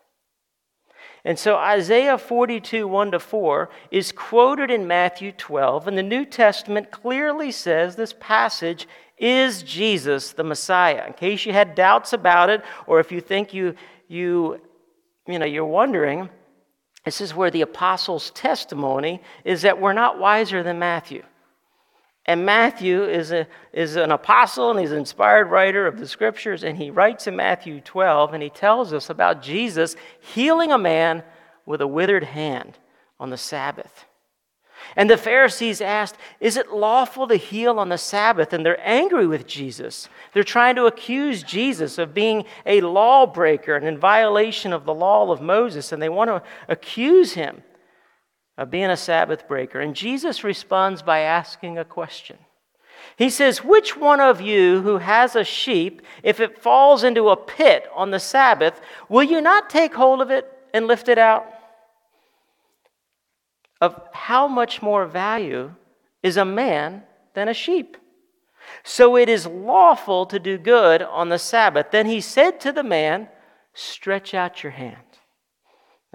And 1.27 1.37
so 1.37 1.57
Isaiah 1.57 2.17
42, 2.17 2.87
1 2.87 3.11
to 3.11 3.19
4 3.19 3.69
is 3.91 4.13
quoted 4.13 4.71
in 4.71 4.87
Matthew 4.87 5.33
12, 5.33 5.89
and 5.89 5.97
the 5.97 6.01
New 6.01 6.23
Testament 6.23 6.89
clearly 6.89 7.51
says 7.51 7.97
this 7.97 8.15
passage 8.17 8.87
is 9.17 9.61
Jesus 9.61 10.31
the 10.31 10.45
Messiah. 10.45 11.05
In 11.05 11.11
case 11.11 11.45
you 11.45 11.51
had 11.51 11.75
doubts 11.75 12.13
about 12.13 12.49
it, 12.49 12.63
or 12.85 13.01
if 13.01 13.11
you 13.11 13.19
think 13.19 13.53
you, 13.53 13.75
you, 14.07 14.61
you 15.27 15.37
know, 15.37 15.45
you're 15.45 15.65
wondering, 15.65 16.29
this 17.03 17.19
is 17.19 17.35
where 17.35 17.51
the 17.51 17.61
apostles' 17.61 18.31
testimony 18.31 19.21
is 19.43 19.63
that 19.63 19.81
we're 19.81 19.91
not 19.91 20.19
wiser 20.19 20.63
than 20.63 20.79
Matthew. 20.79 21.23
And 22.27 22.45
Matthew 22.45 23.05
is, 23.05 23.31
a, 23.31 23.47
is 23.71 23.95
an 23.95 24.11
apostle 24.11 24.69
and 24.69 24.79
he's 24.79 24.91
an 24.91 24.97
inspired 24.97 25.45
writer 25.45 25.87
of 25.87 25.97
the 25.97 26.07
scriptures. 26.07 26.63
And 26.63 26.77
he 26.77 26.91
writes 26.91 27.25
in 27.25 27.37
Matthew 27.37 27.79
12 27.79 28.33
and 28.33 28.43
he 28.43 28.49
tells 28.49 28.91
us 28.91 29.09
about 29.09 29.41
Jesus 29.41 29.95
healing 30.19 30.73
a 30.73 30.77
man 30.77 31.23
with 31.65 31.79
a 31.79 31.87
withered 31.87 32.25
hand 32.25 32.77
on 33.17 33.29
the 33.29 33.37
Sabbath. 33.37 34.05
And 34.95 35.09
the 35.09 35.17
Pharisees 35.17 35.81
asked, 35.81 36.17
Is 36.39 36.57
it 36.57 36.71
lawful 36.71 37.27
to 37.27 37.35
heal 37.35 37.79
on 37.79 37.89
the 37.89 37.97
Sabbath? 37.97 38.53
And 38.53 38.65
they're 38.65 38.87
angry 38.87 39.25
with 39.25 39.47
Jesus. 39.47 40.09
They're 40.33 40.43
trying 40.43 40.75
to 40.75 40.85
accuse 40.85 41.43
Jesus 41.43 41.97
of 41.97 42.13
being 42.13 42.45
a 42.65 42.81
lawbreaker 42.81 43.75
and 43.75 43.87
in 43.87 43.97
violation 43.97 44.73
of 44.73 44.85
the 44.85 44.93
law 44.93 45.31
of 45.31 45.41
Moses. 45.41 45.91
And 45.91 46.01
they 46.01 46.09
want 46.09 46.29
to 46.29 46.43
accuse 46.67 47.33
him 47.33 47.63
of 48.57 48.71
being 48.71 48.89
a 48.89 48.97
Sabbath 48.97 49.47
breaker. 49.47 49.79
And 49.79 49.95
Jesus 49.95 50.43
responds 50.43 51.01
by 51.01 51.19
asking 51.19 51.77
a 51.77 51.85
question. 51.85 52.37
He 53.15 53.29
says, 53.29 53.63
Which 53.63 53.95
one 53.95 54.19
of 54.19 54.41
you 54.41 54.81
who 54.81 54.97
has 54.97 55.35
a 55.35 55.43
sheep, 55.43 56.01
if 56.23 56.39
it 56.39 56.61
falls 56.61 57.03
into 57.03 57.29
a 57.29 57.37
pit 57.37 57.87
on 57.95 58.11
the 58.11 58.19
Sabbath, 58.19 58.81
will 59.07 59.23
you 59.23 59.41
not 59.41 59.69
take 59.69 59.93
hold 59.93 60.21
of 60.21 60.31
it 60.31 60.51
and 60.73 60.87
lift 60.87 61.07
it 61.07 61.17
out? 61.17 61.45
Of 63.79 63.99
how 64.13 64.47
much 64.47 64.81
more 64.81 65.05
value 65.05 65.73
is 66.23 66.37
a 66.37 66.45
man 66.45 67.03
than 67.35 67.47
a 67.47 67.53
sheep? 67.53 67.97
So 68.83 69.15
it 69.15 69.29
is 69.29 69.45
lawful 69.45 70.25
to 70.25 70.39
do 70.39 70.57
good 70.57 71.01
on 71.01 71.29
the 71.29 71.39
Sabbath. 71.39 71.91
Then 71.91 72.07
he 72.07 72.21
said 72.21 72.59
to 72.61 72.71
the 72.71 72.83
man, 72.83 73.29
Stretch 73.73 74.33
out 74.33 74.63
your 74.63 74.71
hand. 74.71 75.06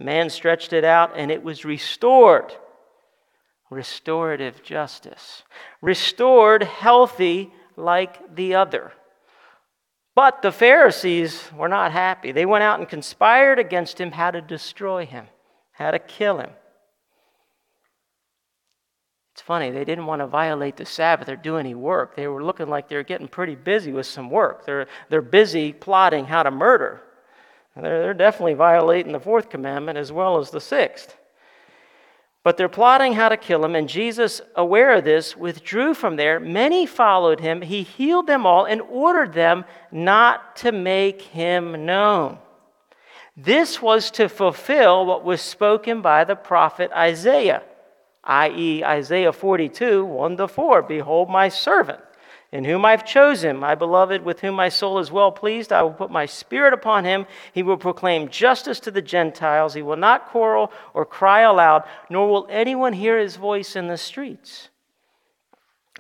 The 0.03 0.07
man 0.07 0.31
stretched 0.31 0.73
it 0.73 0.83
out 0.83 1.13
and 1.15 1.31
it 1.31 1.45
was 1.45 1.65
restored. 1.65 2.53
Restorative 3.71 4.61
justice. 4.65 5.45
Restored 5.81 6.65
healthy 6.65 7.53
like 7.77 8.35
the 8.35 8.57
other. 8.57 8.91
But 10.17 10.43
the 10.43 10.51
Pharisees 10.51 11.49
were 11.57 11.69
not 11.69 11.93
happy. 11.93 12.33
They 12.33 12.45
went 12.45 12.65
out 12.65 12.81
and 12.81 12.89
conspired 12.89 13.61
against 13.61 14.01
him 14.01 14.11
how 14.11 14.33
to 14.33 14.41
destroy 14.41 15.07
him, 15.07 15.29
how 15.71 15.93
to 15.93 16.01
kill 16.01 16.39
him. 16.39 16.51
It's 19.35 19.43
funny, 19.43 19.71
they 19.71 19.85
didn't 19.85 20.07
want 20.07 20.19
to 20.19 20.27
violate 20.27 20.79
the 20.79 20.85
Sabbath 20.85 21.29
or 21.29 21.37
do 21.37 21.59
any 21.59 21.77
work. 21.77 22.17
They 22.17 22.27
were 22.27 22.43
looking 22.43 22.67
like 22.67 22.89
they 22.89 22.97
were 22.97 23.05
getting 23.05 23.29
pretty 23.29 23.55
busy 23.55 23.93
with 23.93 24.07
some 24.07 24.31
work. 24.31 24.67
They're, 24.67 24.89
they're 25.11 25.23
busy 25.23 25.73
plotting 25.73 26.25
how 26.25 26.43
to 26.43 26.51
murder. 26.51 27.03
They're, 27.77 28.03
they're 28.03 28.15
definitely 28.15 28.55
violating 28.55 29.13
the 29.13 29.21
fourth 29.21 29.49
commandment 29.49 29.99
as 29.99 30.13
well 30.13 30.39
as 30.39 30.51
the 30.51 30.61
sixth. 30.61 31.17
But 32.45 32.57
they're 32.57 32.69
plotting 32.69 33.13
how 33.13 33.29
to 33.29 33.37
kill 33.37 33.65
him, 33.65 33.77
and 33.77 33.89
Jesus, 33.89 34.41
aware 34.57 34.95
of 34.95 35.05
this, 35.05 35.37
withdrew 35.37 35.95
from 35.95 36.17
there. 36.17 36.41
Many 36.41 36.87
followed 36.87 37.39
him. 37.39 37.63
He 37.63 37.85
healed 37.85 38.27
them 38.27 38.47
all 38.47 38.65
and 38.65 38.81
ordered 38.81 39.33
them 39.33 39.65
not 39.93 40.57
to 40.57 40.73
make 40.73 41.23
him 41.23 41.87
known. 41.87 42.39
This 43.37 43.81
was 43.81 44.11
to 44.13 44.29
fulfill 44.29 45.07
what 45.07 45.25
was 45.25 45.41
spoken 45.41 46.03
by 46.03 46.25
the 46.25 46.35
prophet 46.35 46.91
Isaiah, 46.93 47.63
i.e., 48.25 48.85
Isaiah 48.85 49.33
42, 49.33 50.05
1 50.05 50.37
to 50.37 50.49
4. 50.49 50.83
Behold, 50.83 51.31
my 51.31 51.49
servant 51.49 52.01
in 52.53 52.65
whom 52.67 52.85
I've 52.85 53.07
chosen, 53.07 53.57
my 53.57 53.75
beloved, 53.75 54.23
with 54.23 54.41
whom 54.41 54.55
my 54.55 54.69
soul 54.69 54.99
is 54.99 55.11
well 55.11 55.33
pleased. 55.33 55.73
I 55.73 55.83
will 55.83 55.95
put 55.95 56.11
my 56.11 56.27
spirit 56.27 56.75
upon 56.75 57.07
him. 57.07 57.27
He 57.55 57.63
will 57.63 57.79
proclaim 57.79 58.29
justice 58.29 58.79
to 58.81 58.91
the 58.91 59.01
Gentiles. 59.01 59.73
He 59.73 59.81
will 59.81 59.97
not 59.97 60.29
quarrel 60.29 60.71
or 60.93 61.07
cry 61.07 61.41
aloud, 61.41 61.85
nor 62.11 62.29
will 62.29 62.47
anyone 62.51 62.93
hear 62.93 63.19
his 63.19 63.37
voice 63.37 63.75
in 63.75 63.87
the 63.87 63.97
streets. 63.97 64.69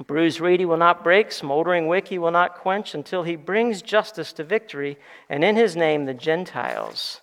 Bruised 0.06 0.40
reed 0.40 0.60
he 0.60 0.66
will 0.66 0.76
not 0.76 1.02
break, 1.02 1.32
smoldering 1.32 1.86
wick 1.86 2.08
he 2.08 2.18
will 2.18 2.30
not 2.30 2.56
quench 2.56 2.94
until 2.94 3.22
he 3.22 3.36
brings 3.36 3.80
justice 3.80 4.32
to 4.34 4.44
victory, 4.44 4.98
and 5.30 5.42
in 5.42 5.56
his 5.56 5.74
name 5.74 6.04
the 6.04 6.14
Gentiles 6.14 7.22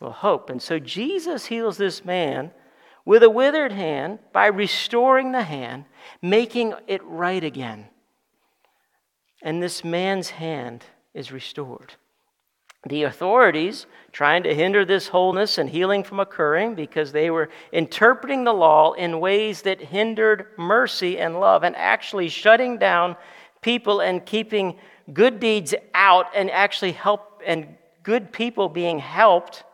will 0.00 0.12
hope. 0.12 0.50
And 0.50 0.60
so 0.60 0.78
Jesus 0.78 1.46
heals 1.46 1.78
this 1.78 2.04
man 2.04 2.50
with 3.06 3.22
a 3.22 3.30
withered 3.30 3.72
hand 3.72 4.18
by 4.32 4.46
restoring 4.46 5.32
the 5.32 5.44
hand, 5.44 5.84
making 6.20 6.74
it 6.86 7.02
right 7.04 7.42
again 7.42 7.88
and 9.42 9.62
this 9.62 9.84
man's 9.84 10.30
hand 10.30 10.84
is 11.14 11.32
restored. 11.32 11.94
The 12.88 13.02
authorities, 13.02 13.86
trying 14.12 14.44
to 14.44 14.54
hinder 14.54 14.84
this 14.84 15.08
wholeness 15.08 15.58
and 15.58 15.68
healing 15.68 16.04
from 16.04 16.20
occurring 16.20 16.76
because 16.76 17.10
they 17.10 17.30
were 17.30 17.48
interpreting 17.72 18.44
the 18.44 18.52
law 18.52 18.92
in 18.92 19.18
ways 19.18 19.62
that 19.62 19.80
hindered 19.80 20.46
mercy 20.56 21.18
and 21.18 21.40
love 21.40 21.64
and 21.64 21.74
actually 21.74 22.28
shutting 22.28 22.78
down 22.78 23.16
people 23.60 24.00
and 24.00 24.24
keeping 24.24 24.78
good 25.12 25.40
deeds 25.40 25.74
out 25.94 26.26
and 26.34 26.50
actually 26.50 26.92
help 26.92 27.42
and 27.44 27.76
good 28.04 28.32
people 28.32 28.68
being 28.68 29.00
helped. 29.00 29.64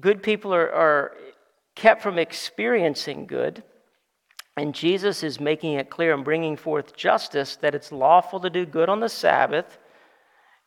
Good 0.00 0.22
people 0.22 0.54
are, 0.54 0.72
are 0.72 1.16
kept 1.74 2.02
from 2.02 2.18
experiencing 2.18 3.26
good. 3.26 3.62
And 4.56 4.74
Jesus 4.74 5.22
is 5.22 5.38
making 5.38 5.74
it 5.74 5.90
clear 5.90 6.14
and 6.14 6.24
bringing 6.24 6.56
forth 6.56 6.96
justice 6.96 7.56
that 7.56 7.74
it's 7.74 7.92
lawful 7.92 8.40
to 8.40 8.50
do 8.50 8.64
good 8.64 8.88
on 8.88 9.00
the 9.00 9.08
Sabbath. 9.08 9.78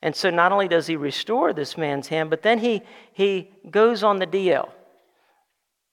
And 0.01 0.15
so 0.15 0.29
not 0.29 0.51
only 0.51 0.67
does 0.67 0.87
he 0.87 0.95
restore 0.95 1.53
this 1.53 1.77
man's 1.77 2.07
hand, 2.07 2.29
but 2.29 2.43
then 2.43 2.59
he, 2.59 2.83
he 3.11 3.51
goes 3.69 4.03
on 4.03 4.19
the 4.19 4.27
DL. 4.27 4.69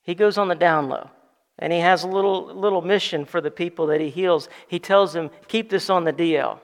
He 0.03 0.15
goes 0.15 0.37
on 0.37 0.47
the 0.47 0.55
down 0.55 0.89
low. 0.89 1.09
And 1.59 1.73
he 1.73 1.79
has 1.79 2.03
a 2.03 2.07
little, 2.07 2.53
little 2.55 2.83
mission 2.83 3.25
for 3.25 3.41
the 3.41 3.51
people 3.51 3.87
that 3.87 3.99
he 3.99 4.09
heals. 4.09 4.47
He 4.67 4.79
tells 4.79 5.13
them, 5.13 5.31
keep 5.47 5.69
this 5.69 5.89
on 5.89 6.03
the 6.03 6.13
DL, 6.13 6.59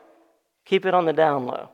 keep 0.65 0.85
it 0.85 0.93
on 0.93 1.05
the 1.05 1.13
down 1.13 1.47
low. 1.47 1.69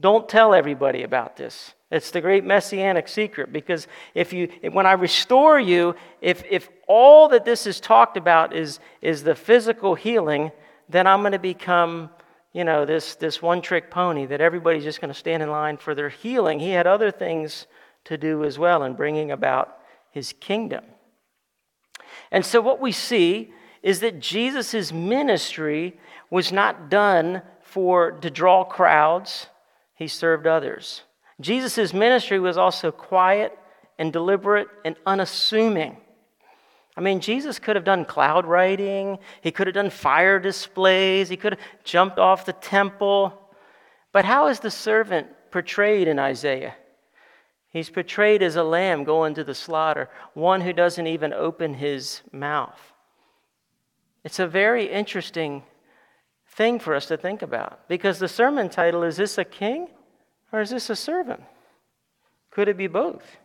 Don't 0.00 0.28
tell 0.28 0.54
everybody 0.54 1.02
about 1.02 1.36
this. 1.36 1.74
It's 1.90 2.10
the 2.10 2.20
great 2.20 2.44
messianic 2.44 3.06
secret 3.06 3.52
because 3.52 3.86
if 4.14 4.32
you, 4.32 4.48
when 4.72 4.86
I 4.86 4.92
restore 4.92 5.60
you, 5.60 5.94
if, 6.20 6.42
if 6.50 6.68
all 6.88 7.28
that 7.28 7.44
this 7.44 7.66
is 7.66 7.78
talked 7.78 8.16
about 8.16 8.54
is, 8.54 8.80
is 9.00 9.22
the 9.22 9.36
physical 9.36 9.94
healing, 9.94 10.50
then 10.88 11.06
I'm 11.06 11.20
going 11.20 11.32
to 11.32 11.38
become, 11.38 12.10
you 12.52 12.64
know, 12.64 12.84
this, 12.84 13.14
this 13.14 13.40
one 13.40 13.62
trick 13.62 13.90
pony 13.90 14.26
that 14.26 14.40
everybody's 14.40 14.82
just 14.82 15.00
going 15.00 15.12
to 15.12 15.18
stand 15.18 15.44
in 15.44 15.50
line 15.50 15.76
for 15.76 15.94
their 15.94 16.08
healing. 16.08 16.58
He 16.58 16.70
had 16.70 16.88
other 16.88 17.12
things 17.12 17.66
to 18.04 18.18
do 18.18 18.44
as 18.44 18.58
well 18.58 18.82
in 18.82 18.94
bringing 18.94 19.30
about 19.30 19.78
his 20.10 20.32
kingdom. 20.40 20.84
And 22.32 22.44
so 22.44 22.60
what 22.60 22.80
we 22.80 22.90
see 22.90 23.52
is 23.82 24.00
that 24.00 24.18
Jesus' 24.18 24.92
ministry 24.92 25.98
was 26.30 26.50
not 26.50 26.88
done 26.90 27.42
for 27.62 28.12
to 28.12 28.30
draw 28.30 28.64
crowds, 28.64 29.46
he 29.94 30.08
served 30.08 30.46
others. 30.46 31.02
Jesus' 31.40 31.92
ministry 31.92 32.38
was 32.38 32.56
also 32.56 32.90
quiet 32.90 33.56
and 33.98 34.12
deliberate 34.12 34.68
and 34.84 34.96
unassuming. 35.04 35.98
I 36.96 37.02
mean, 37.02 37.20
Jesus 37.20 37.58
could 37.58 37.76
have 37.76 37.84
done 37.84 38.06
cloud 38.06 38.46
writing, 38.46 39.18
he 39.42 39.50
could 39.50 39.66
have 39.66 39.74
done 39.74 39.90
fire 39.90 40.38
displays, 40.38 41.28
he 41.28 41.36
could 41.36 41.54
have 41.54 41.84
jumped 41.84 42.18
off 42.18 42.46
the 42.46 42.54
temple. 42.54 43.38
But 44.12 44.24
how 44.24 44.46
is 44.46 44.60
the 44.60 44.70
servant 44.70 45.28
portrayed 45.50 46.08
in 46.08 46.18
Isaiah? 46.18 46.74
He's 47.68 47.90
portrayed 47.90 48.42
as 48.42 48.56
a 48.56 48.64
lamb 48.64 49.04
going 49.04 49.34
to 49.34 49.44
the 49.44 49.54
slaughter, 49.54 50.08
one 50.32 50.62
who 50.62 50.72
doesn't 50.72 51.06
even 51.06 51.34
open 51.34 51.74
his 51.74 52.22
mouth. 52.32 52.80
It's 54.24 54.38
a 54.38 54.46
very 54.46 54.86
interesting 54.86 55.62
thing 56.48 56.78
for 56.78 56.94
us 56.94 57.06
to 57.06 57.18
think 57.18 57.42
about 57.42 57.86
because 57.88 58.18
the 58.18 58.28
sermon 58.28 58.70
title 58.70 59.02
is 59.02 59.18
This 59.18 59.36
a 59.36 59.44
King? 59.44 59.88
Or 60.52 60.60
is 60.60 60.70
this 60.70 60.90
a 60.90 60.96
servant? 60.96 61.42
Could 62.50 62.68
it 62.68 62.76
be 62.76 62.86
both? 62.86 63.36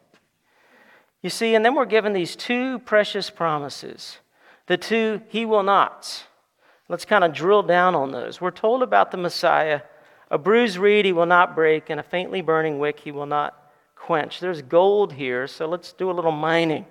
You 1.22 1.30
see, 1.30 1.56
and 1.56 1.64
then 1.64 1.76
we're 1.76 1.86
given 1.86 2.14
these 2.14 2.36
two 2.36 2.80
precious 2.80 3.30
promises 3.30 4.18
the 4.68 4.78
two 4.78 5.22
he 5.28 5.46
will 5.46 5.64
nots. 5.64 6.24
Let's 6.88 7.04
kind 7.04 7.24
of 7.24 7.34
drill 7.34 7.64
down 7.64 7.94
on 7.94 8.12
those. 8.12 8.40
We're 8.40 8.52
told 8.52 8.84
about 8.84 9.12
the 9.12 9.18
Messiah 9.18 9.82
a 10.32 10.38
bruised 10.38 10.78
reed 10.78 11.04
he 11.04 11.12
will 11.12 11.26
not 11.26 11.56
break, 11.56 11.90
and 11.90 12.00
a 12.00 12.04
faintly 12.04 12.42
burning 12.42 12.80
wick 12.80 13.02
he 13.02 13.12
will 13.12 13.26
not 13.26 13.74
quench. 13.98 14.40
There's 14.40 14.62
gold 14.62 15.12
here, 15.12 15.46
so 15.46 15.68
let's 15.68 15.92
do 15.92 16.10
a 16.10 16.14
little 16.14 16.32
mining. 16.32 16.86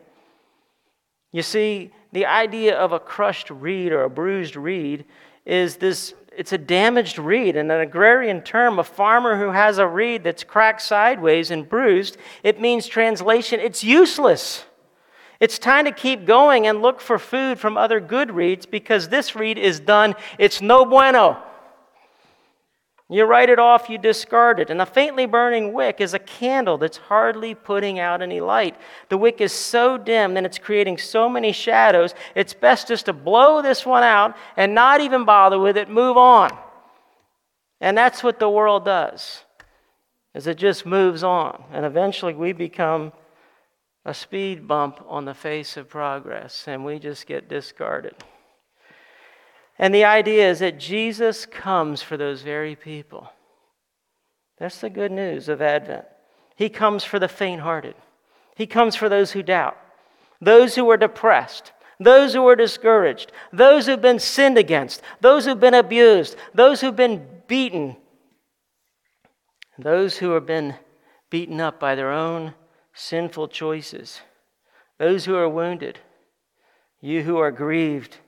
You 1.32 1.42
see, 1.42 1.90
the 2.12 2.26
idea 2.26 2.76
of 2.76 2.92
a 2.92 3.00
crushed 3.00 3.48
reed 3.48 3.92
or 3.92 4.04
a 4.04 4.10
bruised 4.10 4.56
reed 4.56 5.06
is 5.46 5.76
this 5.76 6.12
it's 6.36 6.52
a 6.52 6.58
damaged 6.58 7.18
reed. 7.18 7.56
In 7.56 7.70
an 7.70 7.80
agrarian 7.80 8.42
term, 8.42 8.78
a 8.78 8.84
farmer 8.84 9.38
who 9.38 9.50
has 9.50 9.78
a 9.78 9.86
reed 9.86 10.24
that's 10.24 10.44
cracked 10.44 10.82
sideways 10.82 11.50
and 11.50 11.68
bruised, 11.68 12.16
it 12.42 12.60
means 12.60 12.86
translation, 12.86 13.60
it's 13.60 13.82
useless. 13.82 14.64
It's 15.40 15.58
time 15.58 15.86
to 15.86 15.92
keep 15.92 16.26
going 16.26 16.66
and 16.66 16.82
look 16.82 17.00
for 17.00 17.18
food 17.18 17.58
from 17.58 17.76
other 17.76 17.98
good 17.98 18.30
reeds 18.30 18.66
because 18.66 19.08
this 19.08 19.34
reed 19.34 19.56
is 19.56 19.80
done. 19.80 20.14
It's 20.38 20.60
no 20.60 20.84
bueno. 20.84 21.42
You 23.12 23.24
write 23.24 23.48
it 23.48 23.58
off, 23.58 23.90
you 23.90 23.98
discard 23.98 24.60
it. 24.60 24.70
And 24.70 24.80
a 24.80 24.86
faintly 24.86 25.26
burning 25.26 25.72
wick 25.72 26.00
is 26.00 26.14
a 26.14 26.18
candle 26.20 26.78
that's 26.78 26.96
hardly 26.96 27.56
putting 27.56 27.98
out 27.98 28.22
any 28.22 28.40
light. 28.40 28.76
The 29.08 29.18
wick 29.18 29.40
is 29.40 29.52
so 29.52 29.98
dim 29.98 30.36
and 30.36 30.46
it's 30.46 30.60
creating 30.60 30.98
so 30.98 31.28
many 31.28 31.50
shadows, 31.50 32.14
it's 32.36 32.54
best 32.54 32.86
just 32.86 33.06
to 33.06 33.12
blow 33.12 33.62
this 33.62 33.84
one 33.84 34.04
out 34.04 34.36
and 34.56 34.76
not 34.76 35.00
even 35.00 35.24
bother 35.24 35.58
with 35.58 35.76
it, 35.76 35.90
move 35.90 36.16
on. 36.16 36.56
And 37.80 37.98
that's 37.98 38.22
what 38.22 38.38
the 38.38 38.48
world 38.48 38.84
does. 38.84 39.42
Is 40.32 40.46
it 40.46 40.56
just 40.56 40.86
moves 40.86 41.24
on 41.24 41.64
and 41.72 41.84
eventually 41.84 42.34
we 42.34 42.52
become 42.52 43.12
a 44.04 44.14
speed 44.14 44.68
bump 44.68 45.04
on 45.08 45.24
the 45.24 45.34
face 45.34 45.76
of 45.76 45.88
progress 45.88 46.64
and 46.68 46.84
we 46.84 47.00
just 47.00 47.26
get 47.26 47.48
discarded. 47.48 48.14
And 49.80 49.94
the 49.94 50.04
idea 50.04 50.50
is 50.50 50.58
that 50.58 50.78
Jesus 50.78 51.46
comes 51.46 52.02
for 52.02 52.18
those 52.18 52.42
very 52.42 52.76
people. 52.76 53.32
That's 54.58 54.78
the 54.78 54.90
good 54.90 55.10
news 55.10 55.48
of 55.48 55.62
Advent. 55.62 56.04
He 56.54 56.68
comes 56.68 57.02
for 57.02 57.18
the 57.18 57.28
faint 57.28 57.62
hearted, 57.62 57.94
He 58.54 58.66
comes 58.66 58.94
for 58.94 59.08
those 59.08 59.32
who 59.32 59.42
doubt, 59.42 59.78
those 60.38 60.74
who 60.74 60.88
are 60.90 60.98
depressed, 60.98 61.72
those 61.98 62.34
who 62.34 62.46
are 62.46 62.56
discouraged, 62.56 63.32
those 63.54 63.86
who've 63.86 64.02
been 64.02 64.18
sinned 64.18 64.58
against, 64.58 65.00
those 65.22 65.46
who've 65.46 65.58
been 65.58 65.72
abused, 65.72 66.36
those 66.52 66.82
who've 66.82 66.94
been 66.94 67.26
beaten, 67.48 67.96
those 69.78 70.18
who 70.18 70.32
have 70.32 70.44
been 70.44 70.74
beaten 71.30 71.58
up 71.58 71.80
by 71.80 71.94
their 71.94 72.12
own 72.12 72.52
sinful 72.92 73.48
choices, 73.48 74.20
those 74.98 75.24
who 75.24 75.36
are 75.36 75.48
wounded, 75.48 76.00
you 77.00 77.22
who 77.22 77.38
are 77.38 77.50
grieved 77.50 78.18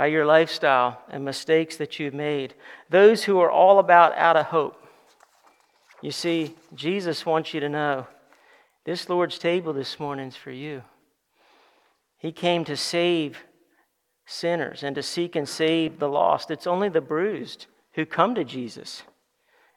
by 0.00 0.06
your 0.06 0.24
lifestyle 0.24 0.98
and 1.10 1.22
mistakes 1.26 1.76
that 1.76 1.98
you've 1.98 2.14
made, 2.14 2.54
those 2.88 3.24
who 3.24 3.38
are 3.38 3.50
all 3.50 3.78
about 3.78 4.16
out 4.16 4.34
of 4.34 4.46
hope. 4.46 4.82
You 6.00 6.10
see, 6.10 6.54
Jesus 6.74 7.26
wants 7.26 7.52
you 7.52 7.60
to 7.60 7.68
know 7.68 8.06
this 8.86 9.10
Lord's 9.10 9.38
table 9.38 9.74
this 9.74 10.00
morning 10.00 10.28
is 10.28 10.36
for 10.36 10.52
you. 10.52 10.80
He 12.16 12.32
came 12.32 12.64
to 12.64 12.78
save 12.78 13.44
sinners 14.24 14.82
and 14.82 14.94
to 14.96 15.02
seek 15.02 15.36
and 15.36 15.46
save 15.46 15.98
the 15.98 16.08
lost. 16.08 16.50
It's 16.50 16.66
only 16.66 16.88
the 16.88 17.02
bruised 17.02 17.66
who 17.92 18.06
come 18.06 18.34
to 18.36 18.42
Jesus. 18.42 19.02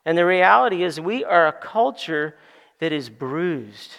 And 0.06 0.18
the 0.18 0.26
reality 0.26 0.84
is, 0.84 1.02
we 1.02 1.26
are 1.26 1.48
a 1.48 1.52
culture 1.52 2.38
that 2.80 2.94
is 2.94 3.10
bruised. 3.10 3.92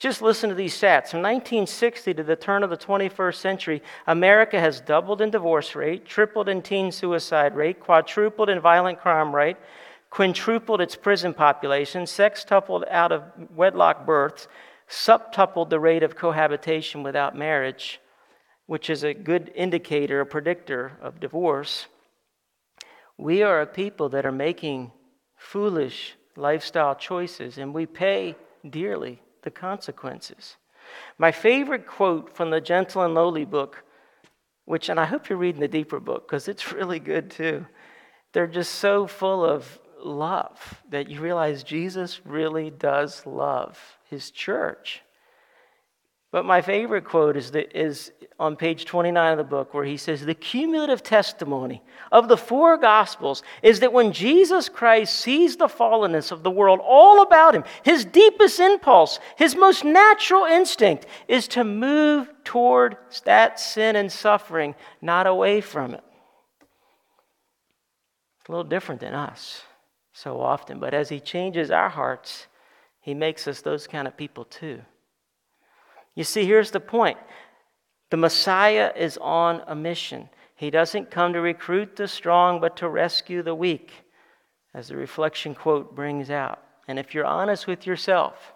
Just 0.00 0.22
listen 0.22 0.48
to 0.48 0.54
these 0.56 0.72
stats. 0.72 1.10
From 1.10 1.20
1960 1.20 2.14
to 2.14 2.22
the 2.22 2.34
turn 2.34 2.64
of 2.64 2.70
the 2.70 2.76
21st 2.78 3.34
century, 3.34 3.82
America 4.06 4.58
has 4.58 4.80
doubled 4.80 5.20
in 5.20 5.30
divorce 5.30 5.74
rate, 5.74 6.06
tripled 6.06 6.48
in 6.48 6.62
teen 6.62 6.90
suicide 6.90 7.54
rate, 7.54 7.80
quadrupled 7.80 8.48
in 8.48 8.60
violent 8.60 8.98
crime 8.98 9.36
rate, 9.36 9.58
quintupled 10.08 10.80
its 10.80 10.96
prison 10.96 11.34
population, 11.34 12.04
sextupled 12.04 12.90
out 12.90 13.12
of 13.12 13.24
wedlock 13.54 14.06
births, 14.06 14.48
septupled 14.88 15.68
the 15.68 15.78
rate 15.78 16.02
of 16.02 16.16
cohabitation 16.16 17.02
without 17.02 17.36
marriage, 17.36 18.00
which 18.64 18.88
is 18.88 19.04
a 19.04 19.12
good 19.12 19.52
indicator, 19.54 20.22
a 20.22 20.26
predictor 20.26 20.92
of 21.02 21.20
divorce. 21.20 21.88
We 23.18 23.42
are 23.42 23.60
a 23.60 23.66
people 23.66 24.08
that 24.08 24.24
are 24.24 24.32
making 24.32 24.92
foolish 25.36 26.14
lifestyle 26.36 26.94
choices, 26.94 27.58
and 27.58 27.74
we 27.74 27.84
pay 27.84 28.34
dearly 28.68 29.20
the 29.42 29.50
consequences. 29.50 30.56
My 31.18 31.32
favorite 31.32 31.86
quote 31.86 32.34
from 32.34 32.50
the 32.50 32.60
Gentle 32.60 33.02
and 33.02 33.14
Lowly 33.14 33.44
book, 33.44 33.84
which, 34.64 34.88
and 34.88 34.98
I 34.98 35.04
hope 35.04 35.28
you're 35.28 35.38
reading 35.38 35.60
the 35.60 35.68
deeper 35.68 36.00
book 36.00 36.26
because 36.26 36.48
it's 36.48 36.72
really 36.72 36.98
good 36.98 37.30
too. 37.30 37.66
They're 38.32 38.46
just 38.46 38.76
so 38.76 39.06
full 39.06 39.44
of 39.44 39.78
love 40.02 40.82
that 40.90 41.10
you 41.10 41.20
realize 41.20 41.62
Jesus 41.62 42.24
really 42.24 42.70
does 42.70 43.26
love 43.26 43.78
his 44.08 44.30
church. 44.30 45.02
But 46.32 46.44
my 46.44 46.60
favorite 46.60 47.04
quote 47.04 47.36
is, 47.36 47.50
the, 47.50 47.76
is 47.76 48.12
on 48.38 48.54
page 48.54 48.84
29 48.84 49.32
of 49.32 49.38
the 49.38 49.44
book, 49.44 49.74
where 49.74 49.84
he 49.84 49.96
says, 49.96 50.24
The 50.24 50.34
cumulative 50.34 51.02
testimony 51.02 51.82
of 52.12 52.28
the 52.28 52.36
four 52.36 52.76
Gospels 52.76 53.42
is 53.62 53.80
that 53.80 53.92
when 53.92 54.12
Jesus 54.12 54.68
Christ 54.68 55.16
sees 55.16 55.56
the 55.56 55.66
fallenness 55.66 56.30
of 56.30 56.44
the 56.44 56.50
world 56.50 56.80
all 56.82 57.22
about 57.22 57.54
him, 57.54 57.64
his 57.82 58.04
deepest 58.04 58.60
impulse, 58.60 59.18
his 59.36 59.56
most 59.56 59.84
natural 59.84 60.44
instinct 60.44 61.06
is 61.26 61.48
to 61.48 61.64
move 61.64 62.32
toward 62.44 62.96
that 63.24 63.58
sin 63.58 63.96
and 63.96 64.10
suffering, 64.10 64.76
not 65.02 65.26
away 65.26 65.60
from 65.60 65.94
it. 65.94 66.04
It's 68.38 68.48
a 68.48 68.52
little 68.52 68.64
different 68.64 69.00
than 69.00 69.14
us 69.14 69.62
so 70.12 70.40
often, 70.40 70.78
but 70.78 70.94
as 70.94 71.08
he 71.08 71.18
changes 71.18 71.72
our 71.72 71.88
hearts, 71.88 72.46
he 73.00 73.14
makes 73.14 73.48
us 73.48 73.62
those 73.62 73.88
kind 73.88 74.06
of 74.06 74.16
people 74.16 74.44
too. 74.44 74.80
You 76.14 76.24
see, 76.24 76.44
here's 76.44 76.70
the 76.70 76.80
point 76.80 77.18
the 78.10 78.16
Messiah 78.16 78.92
is 78.96 79.18
on 79.18 79.62
a 79.66 79.74
mission. 79.74 80.28
He 80.56 80.70
doesn't 80.70 81.10
come 81.10 81.32
to 81.32 81.40
recruit 81.40 81.96
the 81.96 82.08
strong, 82.08 82.60
but 82.60 82.76
to 82.78 82.88
rescue 82.88 83.42
the 83.42 83.54
weak, 83.54 83.92
as 84.74 84.88
the 84.88 84.96
reflection 84.96 85.54
quote 85.54 85.94
brings 85.94 86.28
out. 86.28 86.62
And 86.86 86.98
if 86.98 87.14
you're 87.14 87.24
honest 87.24 87.66
with 87.66 87.86
yourself, 87.86 88.52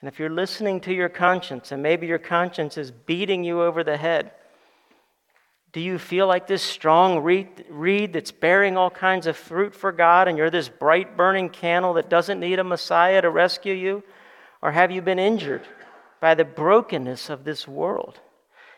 and 0.00 0.08
if 0.08 0.18
you're 0.18 0.30
listening 0.30 0.80
to 0.82 0.94
your 0.94 1.08
conscience, 1.08 1.72
and 1.72 1.82
maybe 1.82 2.06
your 2.06 2.18
conscience 2.18 2.78
is 2.78 2.90
beating 2.90 3.42
you 3.44 3.60
over 3.60 3.82
the 3.82 3.96
head, 3.96 4.32
do 5.72 5.80
you 5.80 5.98
feel 5.98 6.28
like 6.28 6.46
this 6.46 6.62
strong 6.62 7.18
reed, 7.18 8.12
that's 8.12 8.30
bearing 8.30 8.76
all 8.76 8.90
kinds 8.90 9.26
of 9.26 9.36
fruit 9.36 9.74
for 9.74 9.90
God, 9.90 10.28
and 10.28 10.38
you're 10.38 10.48
this 10.48 10.68
bright 10.68 11.16
burning 11.16 11.50
candle 11.50 11.94
that 11.94 12.08
doesn't 12.08 12.38
need 12.38 12.60
a 12.60 12.64
Messiah 12.64 13.20
to 13.20 13.28
rescue 13.28 13.74
you? 13.74 14.04
Or 14.62 14.70
have 14.70 14.92
you 14.92 15.02
been 15.02 15.18
injured 15.18 15.66
by 16.24 16.34
the 16.34 16.42
brokenness 16.42 17.28
of 17.28 17.44
this 17.44 17.68
world? 17.68 18.18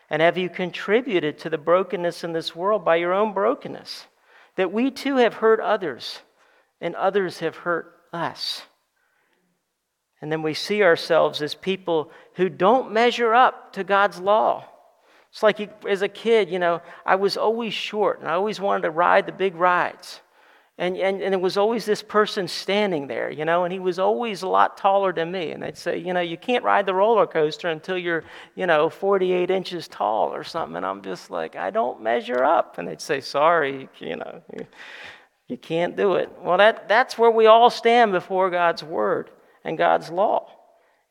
And 0.09 0.21
have 0.21 0.37
you 0.37 0.49
contributed 0.49 1.39
to 1.39 1.49
the 1.49 1.57
brokenness 1.57 2.25
in 2.25 2.33
this 2.33 2.53
world 2.53 2.83
by 2.83 2.97
your 2.97 3.13
own 3.13 3.31
brokenness? 3.33 4.05
That 4.57 4.73
we 4.73 4.91
too 4.91 5.15
have 5.15 5.35
hurt 5.35 5.61
others, 5.61 6.19
and 6.81 6.93
others 6.93 7.39
have 7.39 7.55
hurt 7.55 7.93
us. 8.11 8.63
And 10.19 10.29
then 10.29 10.41
we 10.41 10.53
see 10.53 10.83
ourselves 10.83 11.41
as 11.41 11.55
people 11.55 12.11
who 12.33 12.49
don't 12.49 12.91
measure 12.91 13.33
up 13.33 13.71
to 13.73 13.85
God's 13.85 14.19
law. 14.19 14.65
It's 15.31 15.41
like 15.41 15.85
as 15.87 16.01
a 16.01 16.09
kid, 16.09 16.49
you 16.49 16.59
know, 16.59 16.81
I 17.05 17.15
was 17.15 17.37
always 17.37 17.73
short 17.73 18.19
and 18.19 18.27
I 18.27 18.33
always 18.33 18.59
wanted 18.59 18.81
to 18.81 18.91
ride 18.91 19.25
the 19.25 19.31
big 19.31 19.55
rides. 19.55 20.19
And, 20.79 20.95
and, 20.95 21.23
and 21.23 21.33
there 21.33 21.39
was 21.39 21.57
always 21.57 21.85
this 21.85 22.03
person 22.03 22.47
standing 22.47 23.07
there, 23.07 23.31
you 23.31 23.45
know, 23.45 23.63
and 23.63 23.73
he 23.73 23.79
was 23.79 23.97
always 23.97 24.43
a 24.43 24.47
lot 24.47 24.77
taller 24.77 25.11
than 25.11 25.31
me. 25.31 25.49
And 25.51 25.63
they'd 25.63 25.77
say, 25.77 25.97
you 25.97 26.13
know, 26.13 26.19
you 26.19 26.37
can't 26.37 26.63
ride 26.63 26.85
the 26.85 26.93
roller 26.93 27.25
coaster 27.25 27.69
until 27.69 27.97
you're, 27.97 28.23
you 28.53 28.67
know, 28.67 28.87
48 28.87 29.49
inches 29.49 29.87
tall 29.87 30.31
or 30.31 30.43
something. 30.43 30.77
And 30.77 30.85
I'm 30.85 31.01
just 31.01 31.31
like, 31.31 31.55
I 31.55 31.71
don't 31.71 32.03
measure 32.03 32.43
up. 32.43 32.77
And 32.77 32.87
they'd 32.87 33.01
say, 33.01 33.21
sorry, 33.21 33.89
you 33.97 34.17
know, 34.17 34.43
you, 34.53 34.67
you 35.47 35.57
can't 35.57 35.95
do 35.95 36.13
it. 36.13 36.31
Well, 36.43 36.59
that, 36.59 36.87
that's 36.87 37.17
where 37.17 37.31
we 37.31 37.47
all 37.47 37.71
stand 37.71 38.11
before 38.11 38.51
God's 38.51 38.83
word 38.83 39.31
and 39.63 39.79
God's 39.79 40.11
law, 40.11 40.47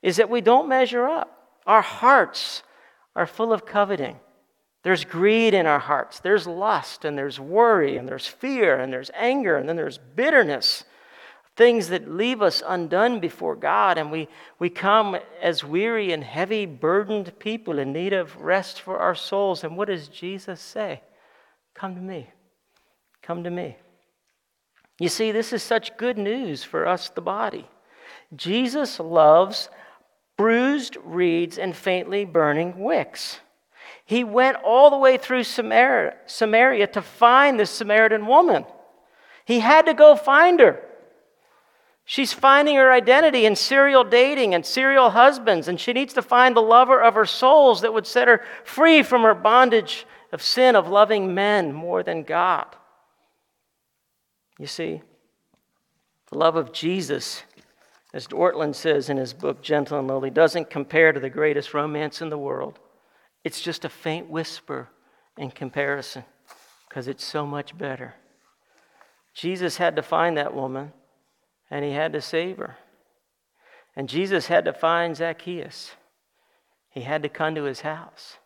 is 0.01 0.17
that 0.17 0.31
we 0.31 0.43
don't 0.43 0.69
measure 0.69 1.09
up. 1.09 1.33
Our 1.67 1.83
hearts 1.83 2.63
are 3.17 3.27
full 3.27 3.53
of 3.53 3.67
coveting. 3.67 4.21
There's 4.87 5.05
greed 5.05 5.53
in 5.53 5.67
our 5.67 5.81
hearts. 5.81 6.21
There's 6.21 6.47
lust, 6.47 7.05
and 7.05 7.19
there's 7.19 7.41
worry, 7.41 7.97
and 7.97 8.09
there's 8.09 8.29
fear, 8.29 8.79
and 8.79 8.93
there's 8.93 9.11
anger, 9.17 9.57
and 9.57 9.69
then 9.69 9.75
there's 9.75 9.99
bitterness. 9.99 10.85
Things 11.57 11.89
that 11.89 12.09
leave 12.09 12.41
us 12.41 12.63
undone 12.65 13.19
before 13.19 13.57
God, 13.57 13.99
and 13.99 14.13
we, 14.13 14.29
we 14.61 14.71
come 14.71 15.17
as 15.43 15.65
weary 15.65 16.13
and 16.13 16.23
heavy 16.23 16.67
burdened 16.67 17.37
people 17.41 17.81
in 17.81 17.93
need 17.93 18.13
of 18.13 18.37
rest 18.37 18.81
for 18.81 18.99
our 18.99 19.17
souls. 19.17 19.65
And 19.65 19.77
what 19.77 19.89
does 19.89 20.07
Jesus 20.07 20.61
say? 20.61 21.01
Come 21.75 21.97
to 21.97 22.01
me. 22.01 22.31
Come 23.23 23.43
to 23.43 23.51
me. 23.51 23.77
You 25.01 25.09
see, 25.09 25.33
this 25.33 25.53
is 25.53 25.65
such 25.65 25.97
good 25.97 26.17
news 26.17 26.63
for 26.63 26.87
us, 26.87 27.09
the 27.09 27.21
body. 27.21 27.69
Jesus 28.37 29.01
loves 29.01 29.69
bruised 30.39 30.97
reeds 31.03 31.59
and 31.59 31.75
faintly 31.75 32.25
burning 32.25 32.79
wicks. 32.79 33.41
He 34.07 34.25
went 34.25 34.57
all 34.65 34.89
the 34.89 34.97
way 34.97 35.19
through 35.19 35.45
Samaria, 35.45 36.15
Samaria 36.27 36.87
to 36.89 37.03
find 37.03 37.61
this 37.61 37.71
Samaritan 37.71 38.27
woman. 38.27 38.65
He 39.45 39.61
had 39.61 39.87
to 39.87 39.95
go 39.95 40.17
find 40.17 40.59
her. 40.61 40.83
She's 42.05 42.33
finding 42.33 42.77
her 42.77 42.93
identity 42.93 43.47
in 43.47 43.57
serial 43.57 44.05
dating 44.05 44.55
and 44.55 44.65
serial 44.65 45.11
husbands, 45.11 45.69
and 45.69 45.79
she 45.79 45.93
needs 45.93 46.15
to 46.15 46.23
find 46.23 46.57
the 46.57 46.63
lover 46.63 47.03
of 47.03 47.15
her 47.15 47.27
souls 47.27 47.81
that 47.81 47.93
would 47.93 48.07
set 48.07 48.29
her 48.29 48.43
free 48.65 49.03
from 49.03 49.23
her 49.23 49.35
bondage 49.35 50.07
of 50.33 50.41
sin, 50.41 50.77
of 50.77 50.89
loving 50.89 51.35
men 51.35 51.73
more 51.73 52.03
than 52.03 52.23
God. 52.23 52.67
You 54.59 54.69
see, 54.69 55.03
the 56.31 56.39
love 56.39 56.57
of 56.57 56.73
Jesus 56.73 57.43
as 58.17 58.27
Ortlund 58.29 58.75
says 58.75 59.11
in 59.11 59.19
his 59.19 59.35
book, 59.35 59.61
Gentle 59.61 59.99
and 59.99 60.09
Lowly, 60.09 60.31
doesn't 60.31 60.71
compare 60.71 61.13
to 61.13 61.21
the 61.21 61.29
greatest 61.29 61.75
romance 61.75 62.23
in 62.23 62.31
the 62.31 62.39
world. 62.39 62.79
It's 63.47 63.61
just 63.61 63.85
a 63.85 63.89
faint 63.89 64.29
whisper 64.29 64.89
in 65.39 65.53
comparison 65.53 66.25
because 66.89 67.07
it's 67.07 67.25
so 67.25 67.47
much 67.47 67.79
better. 67.79 68.17
Jesus 69.35 69.77
had 69.77 69.95
to 69.95 70.03
find 70.03 70.37
that 70.37 70.53
woman 70.53 70.93
and 71.71 71.85
he 71.85 71.93
had 71.93 72.13
to 72.15 72.21
save 72.21 72.57
her. 72.57 72.77
And 73.95 74.09
Jesus 74.09 74.49
had 74.49 74.65
to 74.65 74.73
find 74.73 75.17
Zacchaeus. 75.17 75.93
He 76.91 77.03
had 77.03 77.23
to 77.23 77.29
come 77.29 77.55
to 77.55 77.63
his 77.63 77.83
house. 77.83 78.39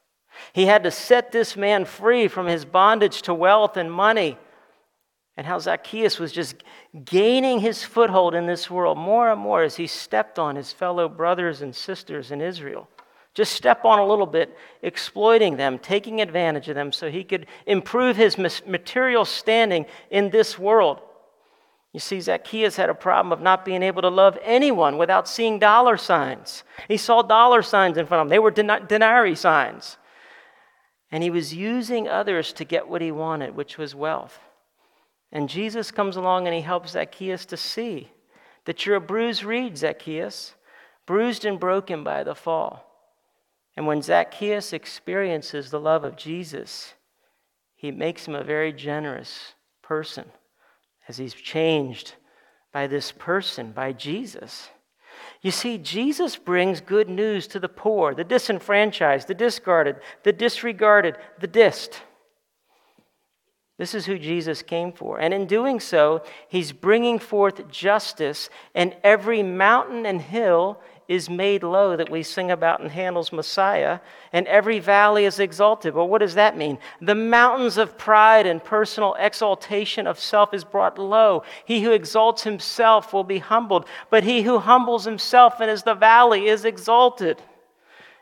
He 0.52 0.66
had 0.66 0.82
to 0.82 0.90
set 0.90 1.32
this 1.32 1.56
man 1.56 1.86
free 1.86 2.28
from 2.28 2.46
his 2.46 2.66
bondage 2.66 3.22
to 3.22 3.32
wealth 3.32 3.78
and 3.78 3.90
money 3.90 4.36
and 5.34 5.46
how 5.46 5.60
Zacchaeus 5.60 6.18
was 6.18 6.30
just 6.30 6.62
gaining 7.06 7.60
his 7.60 7.84
foothold 7.84 8.34
in 8.34 8.44
this 8.44 8.70
world 8.70 8.98
more 8.98 9.32
and 9.32 9.40
more 9.40 9.62
as 9.62 9.76
he 9.76 9.86
stepped 9.86 10.38
on 10.38 10.56
his 10.56 10.74
fellow 10.74 11.08
brothers 11.08 11.62
and 11.62 11.74
sisters 11.74 12.30
in 12.30 12.42
Israel. 12.42 12.86
Just 13.34 13.52
step 13.52 13.84
on 13.84 13.98
a 13.98 14.06
little 14.06 14.26
bit, 14.26 14.56
exploiting 14.82 15.56
them, 15.56 15.78
taking 15.78 16.20
advantage 16.20 16.68
of 16.68 16.74
them 16.74 16.90
so 16.90 17.10
he 17.10 17.22
could 17.22 17.46
improve 17.66 18.16
his 18.16 18.36
material 18.36 19.24
standing 19.24 19.86
in 20.10 20.30
this 20.30 20.58
world. 20.58 21.00
You 21.92 22.00
see, 22.00 22.20
Zacchaeus 22.20 22.76
had 22.76 22.90
a 22.90 22.94
problem 22.94 23.32
of 23.32 23.40
not 23.40 23.64
being 23.64 23.82
able 23.82 24.02
to 24.02 24.08
love 24.08 24.38
anyone 24.42 24.98
without 24.98 25.28
seeing 25.28 25.58
dollar 25.58 25.96
signs. 25.96 26.64
He 26.88 26.96
saw 26.96 27.22
dollar 27.22 27.62
signs 27.62 27.96
in 27.96 28.06
front 28.06 28.20
of 28.20 28.26
him, 28.26 28.30
they 28.30 28.38
were 28.38 28.50
denarii 28.50 29.34
signs. 29.34 29.96
And 31.12 31.22
he 31.24 31.30
was 31.30 31.54
using 31.54 32.08
others 32.08 32.52
to 32.54 32.64
get 32.64 32.88
what 32.88 33.02
he 33.02 33.10
wanted, 33.10 33.56
which 33.56 33.76
was 33.76 33.94
wealth. 33.94 34.38
And 35.32 35.48
Jesus 35.48 35.90
comes 35.90 36.16
along 36.16 36.46
and 36.46 36.54
he 36.54 36.62
helps 36.62 36.92
Zacchaeus 36.92 37.46
to 37.46 37.56
see 37.56 38.10
that 38.64 38.86
you're 38.86 38.96
a 38.96 39.00
bruised 39.00 39.42
reed, 39.42 39.76
Zacchaeus, 39.76 40.54
bruised 41.06 41.44
and 41.44 41.58
broken 41.58 42.04
by 42.04 42.22
the 42.22 42.34
fall. 42.34 42.89
And 43.80 43.86
when 43.86 44.02
Zacchaeus 44.02 44.74
experiences 44.74 45.70
the 45.70 45.80
love 45.80 46.04
of 46.04 46.14
Jesus, 46.14 46.92
he 47.74 47.90
makes 47.90 48.28
him 48.28 48.34
a 48.34 48.44
very 48.44 48.74
generous 48.74 49.54
person 49.80 50.26
as 51.08 51.16
he's 51.16 51.32
changed 51.32 52.12
by 52.74 52.86
this 52.86 53.10
person, 53.10 53.72
by 53.72 53.92
Jesus. 53.92 54.68
You 55.40 55.50
see, 55.50 55.78
Jesus 55.78 56.36
brings 56.36 56.82
good 56.82 57.08
news 57.08 57.46
to 57.46 57.58
the 57.58 57.70
poor, 57.70 58.14
the 58.14 58.22
disenfranchised, 58.22 59.26
the 59.26 59.34
discarded, 59.34 59.96
the 60.24 60.32
disregarded, 60.34 61.16
the 61.38 61.48
dissed. 61.48 62.00
This 63.80 63.94
is 63.94 64.04
who 64.04 64.18
Jesus 64.18 64.60
came 64.60 64.92
for. 64.92 65.18
And 65.18 65.32
in 65.32 65.46
doing 65.46 65.80
so, 65.80 66.22
he's 66.50 66.70
bringing 66.70 67.18
forth 67.18 67.66
justice, 67.70 68.50
and 68.74 68.94
every 69.02 69.42
mountain 69.42 70.04
and 70.04 70.20
hill 70.20 70.78
is 71.08 71.30
made 71.30 71.62
low 71.62 71.96
that 71.96 72.10
we 72.10 72.22
sing 72.22 72.50
about 72.50 72.82
in 72.82 72.90
Handel's 72.90 73.32
Messiah, 73.32 74.00
and 74.34 74.46
every 74.48 74.80
valley 74.80 75.24
is 75.24 75.40
exalted. 75.40 75.94
But 75.94 76.04
what 76.04 76.18
does 76.18 76.34
that 76.34 76.58
mean? 76.58 76.76
The 77.00 77.14
mountains 77.14 77.78
of 77.78 77.96
pride 77.96 78.44
and 78.44 78.62
personal 78.62 79.14
exaltation 79.18 80.06
of 80.06 80.20
self 80.20 80.52
is 80.52 80.62
brought 80.62 80.98
low. 80.98 81.42
He 81.64 81.82
who 81.82 81.92
exalts 81.92 82.42
himself 82.42 83.14
will 83.14 83.24
be 83.24 83.38
humbled, 83.38 83.86
but 84.10 84.24
he 84.24 84.42
who 84.42 84.58
humbles 84.58 85.06
himself 85.06 85.58
and 85.58 85.70
is 85.70 85.84
the 85.84 85.94
valley 85.94 86.48
is 86.48 86.66
exalted. 86.66 87.42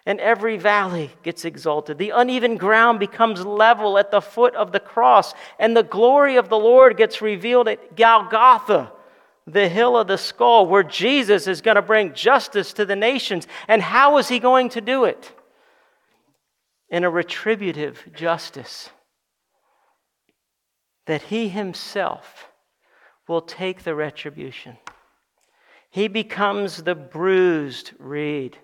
And 0.08 0.20
every 0.20 0.56
valley 0.56 1.10
gets 1.22 1.44
exalted. 1.44 1.98
The 1.98 2.10
uneven 2.10 2.56
ground 2.56 2.98
becomes 2.98 3.44
level 3.44 3.98
at 3.98 4.10
the 4.10 4.22
foot 4.22 4.54
of 4.54 4.72
the 4.72 4.80
cross, 4.80 5.34
and 5.58 5.76
the 5.76 5.82
glory 5.82 6.36
of 6.36 6.48
the 6.48 6.58
Lord 6.58 6.96
gets 6.96 7.20
revealed 7.20 7.68
at 7.68 7.94
Golgotha 7.94 8.90
the 9.46 9.68
hill 9.68 9.98
of 9.98 10.06
the 10.06 10.16
skull, 10.16 10.66
where 10.66 10.82
Jesus 10.82 11.46
is 11.46 11.60
going 11.60 11.74
to 11.74 11.82
bring 11.82 12.14
justice 12.14 12.72
to 12.74 12.86
the 12.86 12.96
nations. 12.96 13.46
And 13.66 13.82
how 13.82 14.16
is 14.16 14.28
he 14.28 14.38
going 14.38 14.70
to 14.70 14.80
do 14.80 15.04
it? 15.04 15.30
In 16.88 17.04
a 17.04 17.10
retributive 17.10 18.08
justice. 18.14 18.88
That 21.04 21.22
he 21.22 21.50
himself 21.50 22.48
will 23.26 23.42
take 23.42 23.82
the 23.82 23.94
retribution. 23.94 24.78
He 25.90 26.08
becomes 26.08 26.82
the 26.82 26.94
bruised 26.94 27.92
reed, 27.98 28.58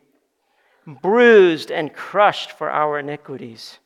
bruised 0.87 1.71
and 1.71 1.93
crushed 1.93 2.53
for 2.53 2.71
our 2.71 2.99
iniquities. 2.99 3.79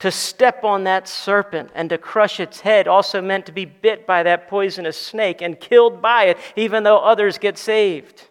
To 0.00 0.10
step 0.10 0.64
on 0.64 0.84
that 0.84 1.06
serpent 1.06 1.70
and 1.74 1.90
to 1.90 1.98
crush 1.98 2.40
its 2.40 2.60
head 2.60 2.88
also 2.88 3.20
meant 3.20 3.46
to 3.46 3.52
be 3.52 3.66
bit 3.66 4.06
by 4.06 4.22
that 4.22 4.48
poisonous 4.48 4.96
snake 4.96 5.42
and 5.42 5.60
killed 5.60 6.00
by 6.00 6.24
it, 6.24 6.38
even 6.56 6.84
though 6.84 6.98
others 6.98 7.36
get 7.36 7.58
saved. 7.58 8.26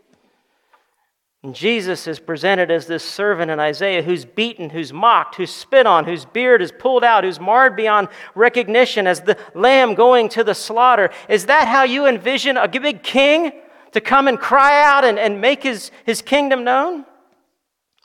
And 1.43 1.55
Jesus 1.55 2.05
is 2.05 2.19
presented 2.19 2.69
as 2.69 2.87
this 2.87 3.03
servant 3.03 3.49
in 3.49 3.59
Isaiah 3.61 4.01
who's 4.01 4.25
beaten, 4.25 4.71
who's 4.71 4.91
mocked, 4.91 5.35
who's 5.35 5.53
spit 5.53 5.85
on, 5.85 6.03
whose 6.03 6.25
beard 6.25 6.61
is 6.61 6.71
pulled 6.71 7.03
out, 7.03 7.23
who's 7.23 7.39
marred 7.39 7.77
beyond 7.77 8.09
recognition 8.35 9.07
as 9.07 9.21
the 9.21 9.37
lamb 9.53 9.93
going 9.93 10.27
to 10.29 10.43
the 10.43 10.55
slaughter. 10.55 11.11
Is 11.29 11.45
that 11.45 11.67
how 11.67 11.83
you 11.83 12.07
envision 12.07 12.57
a 12.57 12.67
big 12.67 13.03
king 13.03 13.53
to 13.93 14.01
come 14.01 14.27
and 14.27 14.37
cry 14.37 14.83
out 14.83 15.05
and, 15.05 15.17
and 15.17 15.39
make 15.39 15.63
his, 15.63 15.91
his 16.05 16.21
kingdom 16.21 16.65
known? 16.65 17.05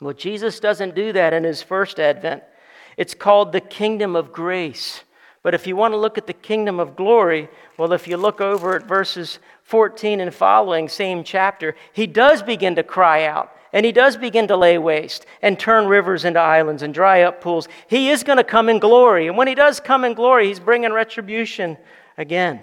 Well, 0.01 0.13
Jesus 0.13 0.59
doesn't 0.59 0.95
do 0.95 1.13
that 1.13 1.33
in 1.33 1.43
his 1.43 1.61
first 1.61 1.99
advent. 1.99 2.43
It's 2.97 3.13
called 3.13 3.51
the 3.51 3.61
kingdom 3.61 4.15
of 4.15 4.33
grace. 4.33 5.03
But 5.41 5.53
if 5.53 5.67
you 5.67 5.75
want 5.75 5.93
to 5.93 5.97
look 5.97 6.17
at 6.17 6.27
the 6.27 6.33
kingdom 6.33 6.79
of 6.79 6.95
glory, 6.95 7.49
well, 7.77 7.93
if 7.93 8.07
you 8.07 8.17
look 8.17 8.41
over 8.41 8.75
at 8.75 8.87
verses 8.87 9.39
14 9.63 10.19
and 10.19 10.33
following, 10.33 10.89
same 10.89 11.23
chapter, 11.23 11.75
he 11.93 12.07
does 12.07 12.41
begin 12.41 12.75
to 12.75 12.83
cry 12.83 13.25
out 13.25 13.51
and 13.71 13.85
he 13.85 13.91
does 13.91 14.15
begin 14.15 14.47
to 14.47 14.55
lay 14.55 14.77
waste 14.77 15.25
and 15.41 15.59
turn 15.59 15.87
rivers 15.87 16.23
into 16.23 16.39
islands 16.39 16.81
and 16.81 16.93
dry 16.93 17.23
up 17.23 17.41
pools. 17.41 17.67
He 17.89 18.09
is 18.09 18.23
going 18.23 18.37
to 18.37 18.43
come 18.43 18.69
in 18.69 18.79
glory. 18.79 19.27
And 19.27 19.37
when 19.37 19.49
he 19.49 19.53
does 19.53 19.81
come 19.81 20.05
in 20.05 20.13
glory, 20.13 20.47
he's 20.47 20.61
bringing 20.61 20.93
retribution 20.93 21.77
again. 22.17 22.61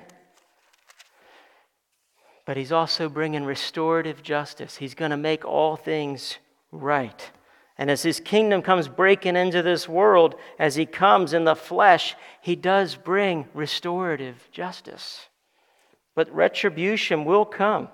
But 2.47 2.57
he's 2.57 2.73
also 2.73 3.09
bringing 3.09 3.45
restorative 3.45 4.23
justice. 4.23 4.77
He's 4.77 4.95
going 4.95 5.11
to 5.11 5.17
make 5.17 5.45
all 5.45 5.77
things 5.77 6.39
right. 6.73 7.31
And 7.79 7.91
as 7.91 8.03
his 8.03 8.21
kingdom 8.21 8.63
comes 8.63 8.89
breaking 8.89 9.37
into 9.37 9.63
this 9.63 9.89
world, 9.89 10.35
as 10.59 10.75
he 10.75 10.87
comes 10.87 11.33
in 11.33 11.45
the 11.45 11.55
flesh, 11.55 12.17
he 12.41 12.57
does 12.57 12.97
bring 12.97 13.47
restorative 13.55 14.49
justice. 14.51 15.29
But 16.15 16.35
retribution 16.35 17.25
will 17.25 17.45
come. 17.45 17.89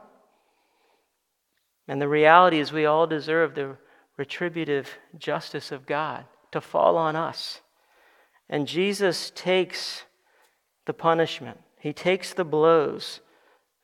And 1.87 2.03
the 2.03 2.09
reality 2.09 2.59
is, 2.59 2.73
we 2.73 2.87
all 2.87 3.07
deserve 3.07 3.55
the 3.55 3.77
retributive 4.17 4.89
justice 5.17 5.73
of 5.73 5.87
God 5.87 6.25
to 6.53 6.61
fall 6.61 6.97
on 6.97 7.17
us. 7.17 7.61
And 8.51 8.67
Jesus 8.67 9.31
takes 9.35 10.05
the 10.87 10.93
punishment, 10.93 11.61
he 11.79 11.93
takes 11.93 12.33
the 12.35 12.45
blows 12.45 13.21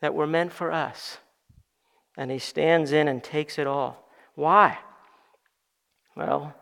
that 0.01 0.15
were 0.15 0.27
meant 0.27 0.53
for 0.53 0.73
us, 0.73 1.19
and 2.17 2.31
he 2.31 2.39
stands 2.39 2.93
in 2.93 3.09
and 3.09 3.23
takes 3.23 3.59
it 3.59 3.67
all. 3.67 4.04
Why? 4.35 4.79
Well, 6.17 6.55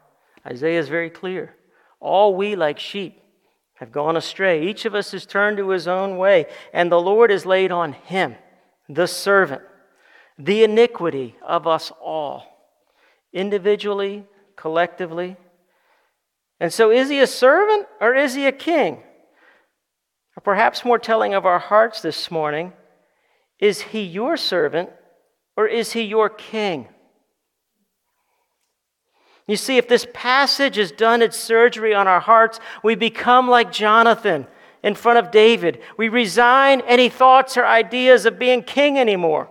Isaiah 0.47 0.81
is 0.81 0.89
very 0.89 1.11
clear. 1.11 1.55
All 2.01 2.35
we, 2.35 2.57
like 2.57 2.79
sheep, 2.79 3.21
have 3.75 3.93
gone 3.93 4.17
astray. 4.17 4.67
Each 4.67 4.85
of 4.85 4.95
us 4.95 5.13
has 5.13 5.27
turned 5.27 5.57
to 5.59 5.71
his 5.71 5.89
own 5.89 6.17
way, 6.17 6.47
and 6.73 6.91
the 6.91 7.01
Lord 7.01 7.31
has 7.31 7.47
laid 7.47 7.73
on 7.73 7.93
him, 7.93 8.37
the 8.89 9.07
servant, 9.07 9.63
the 10.39 10.65
iniquity 10.65 11.37
of 11.47 11.67
us 11.67 11.93
all, 12.01 12.45
individually, 13.33 14.25
collectively. 14.57 15.37
And 16.61 16.73
so, 16.73 16.91
is 16.91 17.09
he 17.09 17.19
a 17.21 17.27
servant 17.27 17.87
or 18.01 18.15
is 18.15 18.35
he 18.35 18.47
a 18.47 18.53
king? 18.53 19.03
Or 20.37 20.41
perhaps 20.43 20.85
more 20.85 20.99
telling 20.99 21.35
of 21.35 21.45
our 21.45 21.59
hearts 21.59 22.01
this 22.01 22.31
morning, 22.31 22.73
is 23.59 23.81
he 23.81 24.03
your 24.03 24.37
servant 24.37 24.91
or 25.57 25.67
is 25.67 25.93
he 25.93 26.03
your 26.03 26.29
king? 26.29 26.89
You 29.47 29.57
see, 29.57 29.77
if 29.77 29.89
this 29.89 30.07
passage 30.13 30.77
has 30.77 30.93
done 30.93 31.21
its 31.21 31.37
surgery 31.37 31.95
on 31.95 32.07
our 32.07 32.21
hearts, 32.21 32.61
we 32.83 32.95
become 32.95 33.49
like 33.49 33.73
Jonathan 33.73 34.47
in 34.83 34.95
front 34.95 35.19
of 35.19 35.31
David. 35.31 35.81
We 35.97 36.09
resign 36.09 36.81
any 36.83 37.09
thoughts 37.09 37.57
or 37.57 37.65
ideas 37.65 38.25
of 38.27 38.39
being 38.39 38.63
king 38.63 38.99
anymore. 38.99 39.49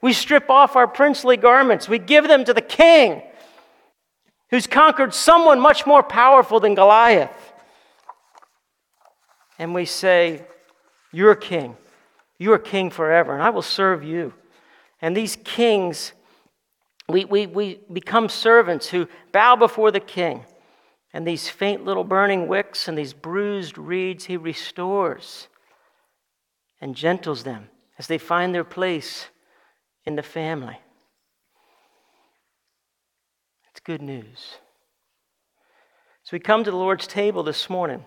We 0.00 0.12
strip 0.12 0.50
off 0.50 0.76
our 0.76 0.86
princely 0.88 1.36
garments. 1.36 1.88
We 1.88 1.98
give 1.98 2.28
them 2.28 2.44
to 2.44 2.54
the 2.54 2.60
king 2.60 3.22
who's 4.50 4.66
conquered 4.66 5.14
someone 5.14 5.60
much 5.60 5.86
more 5.86 6.02
powerful 6.02 6.60
than 6.60 6.74
Goliath. 6.74 7.52
And 9.58 9.74
we 9.74 9.86
say, 9.86 10.44
You're 11.12 11.34
king. 11.34 11.76
You 12.38 12.52
are 12.52 12.58
king 12.58 12.90
forever, 12.90 13.34
and 13.34 13.42
I 13.42 13.50
will 13.50 13.62
serve 13.62 14.02
you. 14.02 14.34
And 15.00 15.16
these 15.16 15.36
kings 15.36 16.12
we, 17.12 17.24
we, 17.24 17.46
we 17.46 17.80
become 17.92 18.28
servants 18.28 18.88
who 18.88 19.08
bow 19.32 19.56
before 19.56 19.90
the 19.90 20.00
king. 20.00 20.44
And 21.12 21.26
these 21.26 21.48
faint 21.48 21.84
little 21.84 22.04
burning 22.04 22.48
wicks 22.48 22.88
and 22.88 22.96
these 22.96 23.12
bruised 23.12 23.76
reeds 23.76 24.24
he 24.24 24.36
restores 24.36 25.48
and 26.80 26.96
gentles 26.96 27.44
them 27.44 27.68
as 27.98 28.06
they 28.06 28.18
find 28.18 28.54
their 28.54 28.64
place 28.64 29.26
in 30.04 30.16
the 30.16 30.22
family. 30.22 30.78
It's 33.70 33.80
good 33.80 34.02
news. 34.02 34.56
As 36.26 36.32
we 36.32 36.38
come 36.38 36.64
to 36.64 36.70
the 36.70 36.76
Lord's 36.76 37.06
table 37.06 37.42
this 37.42 37.68
morning, 37.68 38.04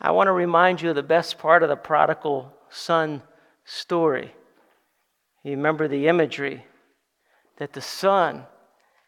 I 0.00 0.12
want 0.12 0.28
to 0.28 0.32
remind 0.32 0.80
you 0.80 0.90
of 0.90 0.96
the 0.96 1.02
best 1.02 1.38
part 1.38 1.62
of 1.62 1.68
the 1.68 1.76
prodigal 1.76 2.52
son 2.70 3.22
story. 3.64 4.32
You 5.42 5.52
remember 5.52 5.88
the 5.88 6.08
imagery 6.08 6.64
that 7.58 7.72
the 7.72 7.80
son 7.80 8.44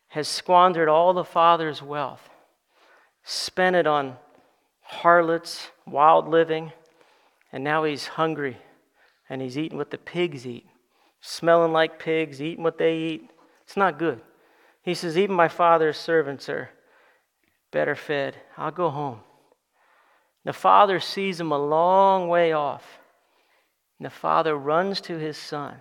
has 0.08 0.28
squandered 0.28 0.88
all 0.88 1.12
the 1.12 1.24
father's 1.24 1.82
wealth, 1.82 2.28
spent 3.24 3.76
it 3.76 3.86
on 3.86 4.16
harlots, 4.82 5.68
wild 5.86 6.28
living, 6.28 6.72
and 7.52 7.64
now 7.64 7.84
he's 7.84 8.06
hungry 8.06 8.58
and 9.28 9.40
he's 9.40 9.56
eating 9.56 9.78
what 9.78 9.90
the 9.90 9.98
pigs 9.98 10.46
eat, 10.46 10.66
smelling 11.20 11.72
like 11.72 11.98
pigs, 12.00 12.42
eating 12.42 12.64
what 12.64 12.78
they 12.78 12.96
eat. 12.96 13.30
It's 13.62 13.76
not 13.76 13.98
good. 13.98 14.20
He 14.82 14.94
says, 14.94 15.16
Even 15.16 15.36
my 15.36 15.48
father's 15.48 15.96
servants 15.96 16.48
are 16.48 16.70
better 17.70 17.94
fed. 17.94 18.36
I'll 18.56 18.72
go 18.72 18.90
home. 18.90 19.20
The 20.44 20.52
father 20.52 20.98
sees 20.98 21.38
him 21.38 21.52
a 21.52 21.58
long 21.58 22.28
way 22.28 22.52
off. 22.52 22.98
And 23.98 24.06
the 24.06 24.10
father 24.10 24.56
runs 24.56 25.00
to 25.02 25.18
his 25.18 25.36
son. 25.36 25.76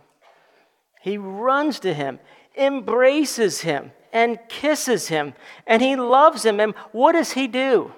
He 1.01 1.17
runs 1.17 1.79
to 1.79 1.93
him 1.93 2.19
embraces 2.59 3.61
him 3.61 3.91
and 4.11 4.39
kisses 4.49 5.07
him 5.07 5.33
and 5.65 5.81
he 5.81 5.95
loves 5.95 6.45
him. 6.45 6.59
And 6.59 6.73
what 6.91 7.13
does 7.13 7.31
he 7.31 7.47
do? 7.47 7.93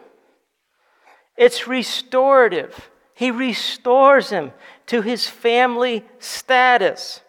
It's 1.38 1.68
restorative. 1.68 2.90
He 3.14 3.32
restores 3.32 4.30
him 4.30 4.52
to 4.88 5.02
his 5.02 5.28
family 5.28 6.06
status. 6.20 7.22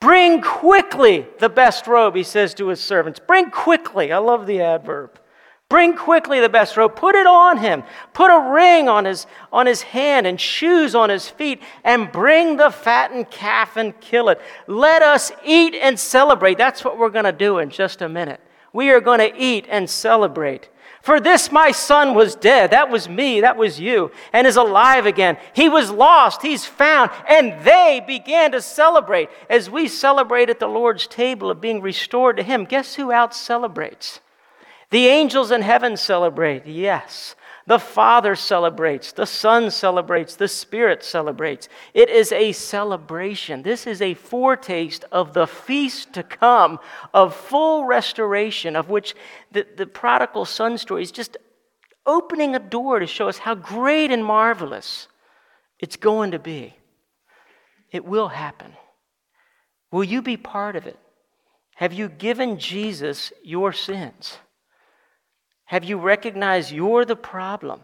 Bring 0.00 0.42
quickly 0.42 1.26
the 1.38 1.48
best 1.48 1.86
robe, 1.86 2.16
he 2.16 2.22
says 2.22 2.54
to 2.54 2.68
his 2.68 2.80
servants. 2.80 3.20
Bring 3.20 3.50
quickly. 3.50 4.12
I 4.12 4.18
love 4.18 4.46
the 4.46 4.60
adverb. 4.60 5.18
Bring 5.72 5.96
quickly 5.96 6.38
the 6.38 6.50
best 6.50 6.76
robe, 6.76 6.96
put 6.96 7.14
it 7.14 7.26
on 7.26 7.56
him, 7.56 7.82
put 8.12 8.30
a 8.30 8.52
ring 8.52 8.90
on 8.90 9.06
his, 9.06 9.26
on 9.50 9.64
his 9.64 9.80
hand 9.80 10.26
and 10.26 10.38
shoes 10.38 10.94
on 10.94 11.08
his 11.08 11.30
feet, 11.30 11.62
and 11.82 12.12
bring 12.12 12.58
the 12.58 12.68
fattened 12.68 13.30
calf 13.30 13.78
and 13.78 13.98
kill 13.98 14.28
it. 14.28 14.38
Let 14.66 15.00
us 15.00 15.32
eat 15.42 15.74
and 15.74 15.98
celebrate. 15.98 16.58
That's 16.58 16.84
what 16.84 16.98
we're 16.98 17.08
going 17.08 17.24
to 17.24 17.32
do 17.32 17.56
in 17.56 17.70
just 17.70 18.02
a 18.02 18.08
minute. 18.10 18.38
We 18.74 18.90
are 18.90 19.00
going 19.00 19.20
to 19.20 19.34
eat 19.34 19.64
and 19.66 19.88
celebrate. 19.88 20.68
For 21.00 21.20
this 21.20 21.50
my 21.50 21.70
son 21.70 22.14
was 22.14 22.34
dead. 22.34 22.72
That 22.72 22.90
was 22.90 23.08
me. 23.08 23.40
That 23.40 23.56
was 23.56 23.80
you. 23.80 24.10
And 24.34 24.46
is 24.46 24.56
alive 24.56 25.06
again. 25.06 25.38
He 25.54 25.70
was 25.70 25.90
lost. 25.90 26.42
He's 26.42 26.66
found. 26.66 27.10
And 27.26 27.64
they 27.64 28.04
began 28.06 28.52
to 28.52 28.60
celebrate. 28.60 29.30
As 29.48 29.70
we 29.70 29.88
celebrate 29.88 30.50
at 30.50 30.60
the 30.60 30.66
Lord's 30.66 31.06
table 31.06 31.50
of 31.50 31.62
being 31.62 31.80
restored 31.80 32.36
to 32.36 32.42
Him, 32.42 32.66
guess 32.66 32.96
who 32.96 33.10
out 33.10 33.34
celebrates? 33.34 34.20
The 34.92 35.06
angels 35.06 35.50
in 35.50 35.62
heaven 35.62 35.96
celebrate. 35.96 36.66
Yes. 36.66 37.34
The 37.66 37.78
Father 37.78 38.34
celebrates, 38.34 39.12
the 39.12 39.24
Son 39.24 39.70
celebrates, 39.70 40.36
the 40.36 40.48
Spirit 40.48 41.02
celebrates. 41.02 41.68
It 41.94 42.10
is 42.10 42.30
a 42.30 42.52
celebration. 42.52 43.62
This 43.62 43.86
is 43.86 44.02
a 44.02 44.14
foretaste 44.14 45.04
of 45.10 45.32
the 45.32 45.46
feast 45.46 46.12
to 46.12 46.22
come 46.22 46.78
of 47.14 47.34
full 47.34 47.86
restoration, 47.86 48.76
of 48.76 48.90
which 48.90 49.14
the, 49.50 49.66
the 49.76 49.86
prodigal 49.86 50.44
son 50.44 50.76
story 50.76 51.02
is 51.02 51.12
just 51.12 51.38
opening 52.04 52.54
a 52.54 52.58
door 52.58 52.98
to 52.98 53.06
show 53.06 53.28
us 53.28 53.38
how 53.38 53.54
great 53.54 54.10
and 54.10 54.24
marvelous 54.24 55.08
it's 55.78 55.96
going 55.96 56.32
to 56.32 56.38
be. 56.38 56.74
It 57.92 58.04
will 58.04 58.28
happen. 58.28 58.72
Will 59.90 60.04
you 60.04 60.20
be 60.20 60.36
part 60.36 60.76
of 60.76 60.86
it? 60.86 60.98
Have 61.76 61.94
you 61.94 62.10
given 62.10 62.58
Jesus 62.58 63.32
your 63.42 63.72
sins? 63.72 64.36
Have 65.72 65.84
you 65.84 65.96
recognized 65.96 66.70
you're 66.70 67.06
the 67.06 67.16
problem 67.16 67.80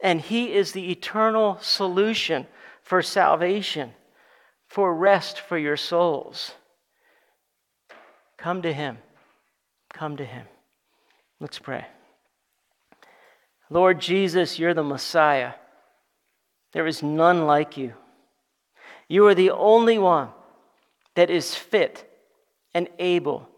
and 0.00 0.20
He 0.20 0.52
is 0.52 0.70
the 0.70 0.92
eternal 0.92 1.58
solution 1.60 2.46
for 2.80 3.02
salvation, 3.02 3.92
for 4.68 4.94
rest 4.94 5.40
for 5.40 5.58
your 5.58 5.76
souls? 5.76 6.52
Come 8.38 8.62
to 8.62 8.72
Him. 8.72 8.98
Come 9.92 10.16
to 10.18 10.24
Him. 10.24 10.46
Let's 11.40 11.58
pray. 11.58 11.86
Lord 13.68 14.00
Jesus, 14.00 14.60
you're 14.60 14.72
the 14.72 14.84
Messiah. 14.84 15.54
There 16.72 16.86
is 16.86 17.02
none 17.02 17.46
like 17.46 17.76
you. 17.76 17.94
You 19.08 19.26
are 19.26 19.34
the 19.34 19.50
only 19.50 19.98
one 19.98 20.28
that 21.16 21.30
is 21.30 21.56
fit 21.56 22.08
and 22.72 22.88
able 23.00 23.48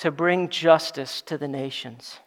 to 0.00 0.10
bring 0.10 0.50
justice 0.50 1.22
to 1.22 1.38
the 1.38 1.48
nations. 1.48 2.18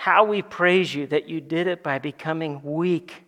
How 0.00 0.24
we 0.24 0.40
praise 0.40 0.94
you 0.94 1.06
that 1.08 1.28
you 1.28 1.42
did 1.42 1.66
it 1.66 1.82
by 1.82 1.98
becoming 1.98 2.62
weak 2.62 3.22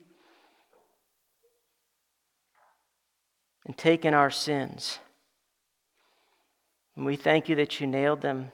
and 3.66 3.76
taking 3.76 4.14
our 4.14 4.30
sins. 4.30 4.98
And 6.96 7.04
we 7.04 7.16
thank 7.16 7.50
you 7.50 7.56
that 7.56 7.78
you 7.78 7.86
nailed 7.86 8.22
them 8.22 8.52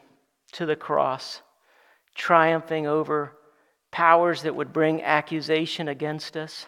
to 0.54 0.66
the 0.66 0.74
cross, 0.74 1.42
triumphing 2.16 2.88
over 2.88 3.36
powers 3.92 4.42
that 4.42 4.56
would 4.56 4.72
bring 4.72 5.00
accusation 5.00 5.86
against 5.86 6.36
us. 6.36 6.66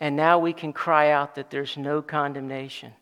And 0.00 0.16
now 0.16 0.38
we 0.38 0.54
can 0.54 0.72
cry 0.72 1.10
out 1.10 1.34
that 1.34 1.50
there's 1.50 1.76
no 1.76 2.00
condemnation 2.00 2.94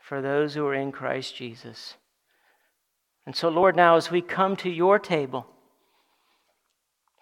for 0.00 0.20
those 0.20 0.54
who 0.54 0.66
are 0.66 0.74
in 0.74 0.90
Christ 0.90 1.36
Jesus. 1.36 1.94
And 3.24 3.36
so, 3.36 3.48
Lord, 3.48 3.76
now 3.76 3.94
as 3.94 4.10
we 4.10 4.22
come 4.22 4.56
to 4.56 4.68
your 4.68 4.98
table, 4.98 5.46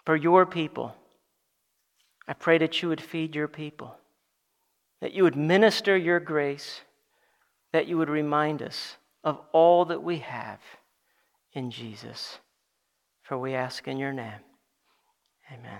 for 0.05 0.15
your 0.15 0.45
people. 0.45 0.95
I 2.27 2.33
pray 2.33 2.57
that 2.57 2.81
you 2.81 2.89
would 2.89 3.01
feed 3.01 3.35
your 3.35 3.47
people, 3.47 3.95
that 5.01 5.13
you 5.13 5.23
would 5.23 5.35
minister 5.35 5.95
your 5.95 6.19
grace, 6.19 6.81
that 7.73 7.87
you 7.87 7.97
would 7.97 8.09
remind 8.09 8.61
us 8.61 8.97
of 9.23 9.39
all 9.51 9.85
that 9.85 10.01
we 10.01 10.19
have 10.19 10.59
in 11.53 11.71
Jesus. 11.71 12.39
For 13.23 13.37
we 13.37 13.53
ask 13.53 13.87
in 13.87 13.97
your 13.97 14.13
name. 14.13 14.39
Amen. 15.51 15.79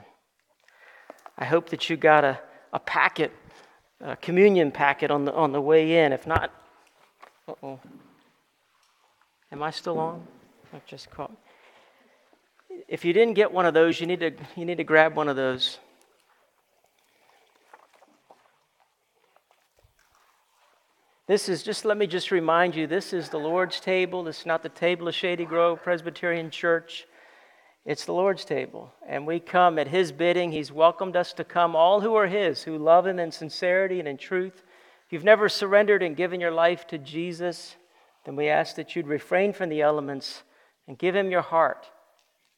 I 1.38 1.46
hope 1.46 1.70
that 1.70 1.90
you 1.90 1.98
got 1.98 2.24
a, 2.24 2.40
a 2.74 2.80
packet, 2.80 3.32
a 4.02 4.16
communion 4.16 4.72
packet 4.72 5.12
on 5.12 5.26
the, 5.26 5.34
on 5.34 5.52
the 5.52 5.62
way 5.62 6.04
in. 6.04 6.12
If 6.14 6.26
not, 6.26 6.52
uh-oh. 7.48 7.80
Am 9.52 9.62
I 9.62 9.70
still 9.72 10.00
on? 10.00 10.26
I've 10.74 10.86
just 10.86 11.10
caught 11.12 11.32
if 12.88 13.04
you 13.04 13.14
didn't 13.14 13.34
get 13.34 13.52
one 13.52 13.66
of 13.66 13.74
those, 13.74 14.00
you 14.00 14.08
need 14.08 14.20
to, 14.20 14.32
you 14.56 14.66
need 14.66 14.78
to 14.78 14.84
grab 14.84 15.16
one 15.16 15.28
of 15.28 15.36
those. 15.36 15.80
This 21.28 21.50
is 21.50 21.64
just, 21.64 21.86
let 21.86 21.98
me 21.98 22.06
just 22.06 22.30
remind 22.30 22.76
you, 22.76 22.86
this 22.86 23.12
is 23.12 23.30
the 23.30 23.40
Lord's 23.40 23.80
table. 23.80 24.24
This 24.24 24.42
is 24.42 24.46
not 24.46 24.62
the 24.62 24.70
table 24.70 25.08
of 25.08 25.16
Shady 25.16 25.46
Grove 25.46 25.82
Presbyterian 25.82 26.52
Church. 26.52 27.08
It's 27.84 28.06
the 28.06 28.14
Lord's 28.14 28.46
table. 28.46 28.94
And 29.08 29.26
we 29.26 29.40
come 29.40 29.80
at 29.80 29.88
His 29.88 30.12
bidding. 30.12 30.52
He's 30.52 30.72
welcomed 30.72 31.16
us 31.16 31.34
to 31.34 31.44
come, 31.44 31.76
all 31.76 32.02
who 32.02 32.14
are 32.14 32.28
His, 32.28 32.62
who 32.62 32.78
love 32.78 33.08
Him 33.08 33.18
in 33.18 33.32
sincerity 33.32 33.98
and 33.98 34.08
in 34.08 34.18
truth. 34.18 34.62
If 35.08 35.14
you've 35.14 35.24
never 35.24 35.50
surrendered 35.50 36.04
and 36.04 36.16
given 36.16 36.40
your 36.40 36.52
life 36.52 36.86
to 36.88 37.00
Jesus, 37.00 37.76
then 38.26 38.36
we 38.36 38.48
ask 38.48 38.76
that 38.76 38.96
you'd 38.96 39.08
refrain 39.08 39.52
from 39.52 39.70
the 39.70 39.82
elements 39.82 40.44
and 40.88 40.96
give 40.96 41.16
Him 41.16 41.32
your 41.32 41.42
heart 41.42 41.90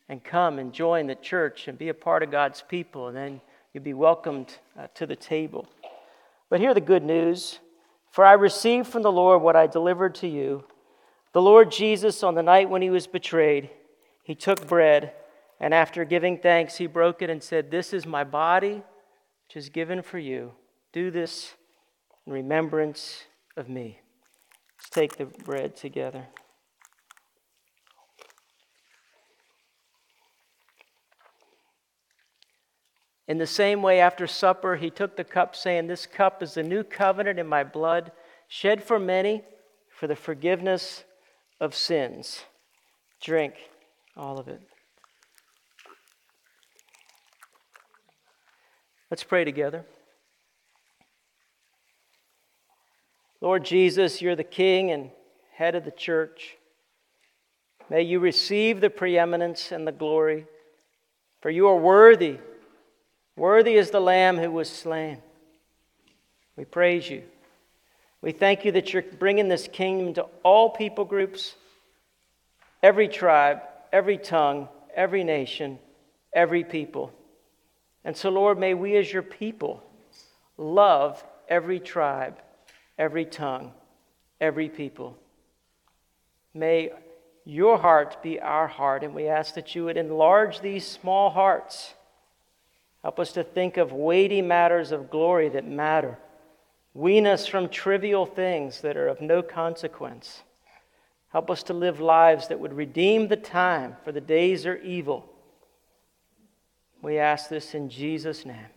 and 0.09 0.23
come 0.23 0.59
and 0.59 0.73
join 0.73 1.07
the 1.07 1.15
church 1.15 1.67
and 1.67 1.77
be 1.77 1.89
a 1.89 1.93
part 1.93 2.23
of 2.23 2.31
God's 2.31 2.63
people, 2.67 3.07
and 3.07 3.17
then 3.17 3.41
you'll 3.73 3.83
be 3.83 3.93
welcomed 3.93 4.57
uh, 4.79 4.87
to 4.95 5.05
the 5.05 5.15
table. 5.15 5.67
But 6.49 6.59
hear 6.59 6.73
the 6.73 6.81
good 6.81 7.03
news 7.03 7.59
For 8.11 8.25
I 8.25 8.33
received 8.33 8.87
from 8.87 9.03
the 9.03 9.11
Lord 9.11 9.41
what 9.41 9.55
I 9.55 9.67
delivered 9.67 10.15
to 10.15 10.27
you. 10.27 10.63
The 11.33 11.41
Lord 11.41 11.71
Jesus, 11.71 12.23
on 12.23 12.35
the 12.35 12.41
night 12.41 12.69
when 12.69 12.81
he 12.81 12.89
was 12.89 13.05
betrayed, 13.05 13.69
he 14.23 14.33
took 14.33 14.65
bread, 14.67 15.13
and 15.59 15.73
after 15.73 16.03
giving 16.03 16.39
thanks, 16.39 16.77
he 16.77 16.87
broke 16.87 17.21
it 17.21 17.29
and 17.29 17.43
said, 17.43 17.69
This 17.69 17.93
is 17.93 18.05
my 18.05 18.23
body, 18.23 18.81
which 19.45 19.55
is 19.55 19.69
given 19.69 20.01
for 20.01 20.17
you. 20.17 20.53
Do 20.93 21.11
this 21.11 21.53
in 22.25 22.33
remembrance 22.33 23.23
of 23.55 23.69
me. 23.69 23.99
Let's 24.77 24.89
take 24.89 25.17
the 25.17 25.25
bread 25.25 25.75
together. 25.75 26.25
In 33.27 33.37
the 33.37 33.47
same 33.47 33.81
way, 33.81 33.99
after 33.99 34.25
supper, 34.25 34.77
he 34.77 34.89
took 34.89 35.17
the 35.17 35.23
cup, 35.23 35.55
saying, 35.55 35.87
This 35.87 36.05
cup 36.05 36.41
is 36.41 36.53
the 36.53 36.63
new 36.63 36.83
covenant 36.83 37.39
in 37.39 37.47
my 37.47 37.63
blood, 37.63 38.11
shed 38.47 38.83
for 38.83 38.99
many 38.99 39.43
for 39.89 40.07
the 40.07 40.15
forgiveness 40.15 41.03
of 41.59 41.75
sins. 41.75 42.43
Drink 43.21 43.55
all 44.15 44.39
of 44.39 44.47
it. 44.47 44.61
Let's 49.11 49.23
pray 49.23 49.43
together. 49.43 49.85
Lord 53.41 53.65
Jesus, 53.65 54.21
you're 54.21 54.35
the 54.35 54.43
King 54.43 54.91
and 54.91 55.11
head 55.53 55.75
of 55.75 55.83
the 55.83 55.91
church. 55.91 56.57
May 57.89 58.03
you 58.03 58.19
receive 58.19 58.81
the 58.81 58.89
preeminence 58.89 59.71
and 59.71 59.87
the 59.87 59.91
glory, 59.91 60.45
for 61.41 61.49
you 61.49 61.67
are 61.67 61.77
worthy 61.77 62.37
Worthy 63.37 63.75
is 63.75 63.91
the 63.91 63.99
Lamb 64.01 64.37
who 64.37 64.49
was 64.49 64.67
slain. 64.67 65.21
We 66.55 66.65
praise 66.65 67.07
you. 67.07 67.21
We 68.19 68.31
thank 68.31 68.65
you 68.65 68.71
that 68.71 68.91
you're 68.91 69.03
bringing 69.03 69.47
this 69.47 69.69
kingdom 69.71 70.15
to 70.15 70.25
all 70.41 70.71
people 70.71 71.05
groups, 71.05 71.55
every 72.81 73.07
tribe, 73.07 73.61
every 73.93 74.17
tongue, 74.17 74.67
every 74.95 75.23
nation, 75.23 75.77
every 76.33 76.63
people. 76.63 77.13
And 78.03 78.17
so, 78.17 78.31
Lord, 78.31 78.57
may 78.57 78.73
we 78.73 78.97
as 78.97 79.13
your 79.13 79.21
people 79.21 79.83
love 80.57 81.23
every 81.47 81.79
tribe, 81.79 82.41
every 82.97 83.25
tongue, 83.25 83.71
every 84.41 84.67
people. 84.67 85.15
May 86.55 86.89
your 87.45 87.77
heart 87.77 88.23
be 88.23 88.39
our 88.39 88.67
heart, 88.67 89.03
and 89.03 89.13
we 89.13 89.27
ask 89.27 89.53
that 89.53 89.75
you 89.75 89.85
would 89.85 89.97
enlarge 89.97 90.59
these 90.59 90.87
small 90.87 91.29
hearts 91.29 91.93
Help 93.07 93.21
us 93.21 93.31
to 93.31 93.41
think 93.41 93.77
of 93.77 93.93
weighty 93.93 94.41
matters 94.41 94.91
of 94.91 95.09
glory 95.09 95.47
that 95.47 95.65
matter. 95.65 96.19
Wean 96.93 97.25
us 97.25 97.47
from 97.47 97.69
trivial 97.69 98.25
things 98.25 98.81
that 98.81 98.97
are 98.97 99.07
of 99.07 99.21
no 99.21 99.41
consequence. 99.41 100.43
Help 101.29 101.49
us 101.49 101.63
to 101.63 101.73
live 101.73 102.01
lives 102.01 102.49
that 102.49 102.59
would 102.59 102.73
redeem 102.73 103.29
the 103.29 103.37
time, 103.37 103.95
for 104.03 104.11
the 104.11 104.19
days 104.19 104.65
are 104.65 104.75
evil. 104.79 105.25
We 107.01 107.17
ask 107.17 107.47
this 107.47 107.73
in 107.73 107.89
Jesus' 107.89 108.45
name. 108.45 108.67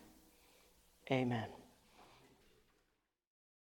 Amen. 1.11 1.47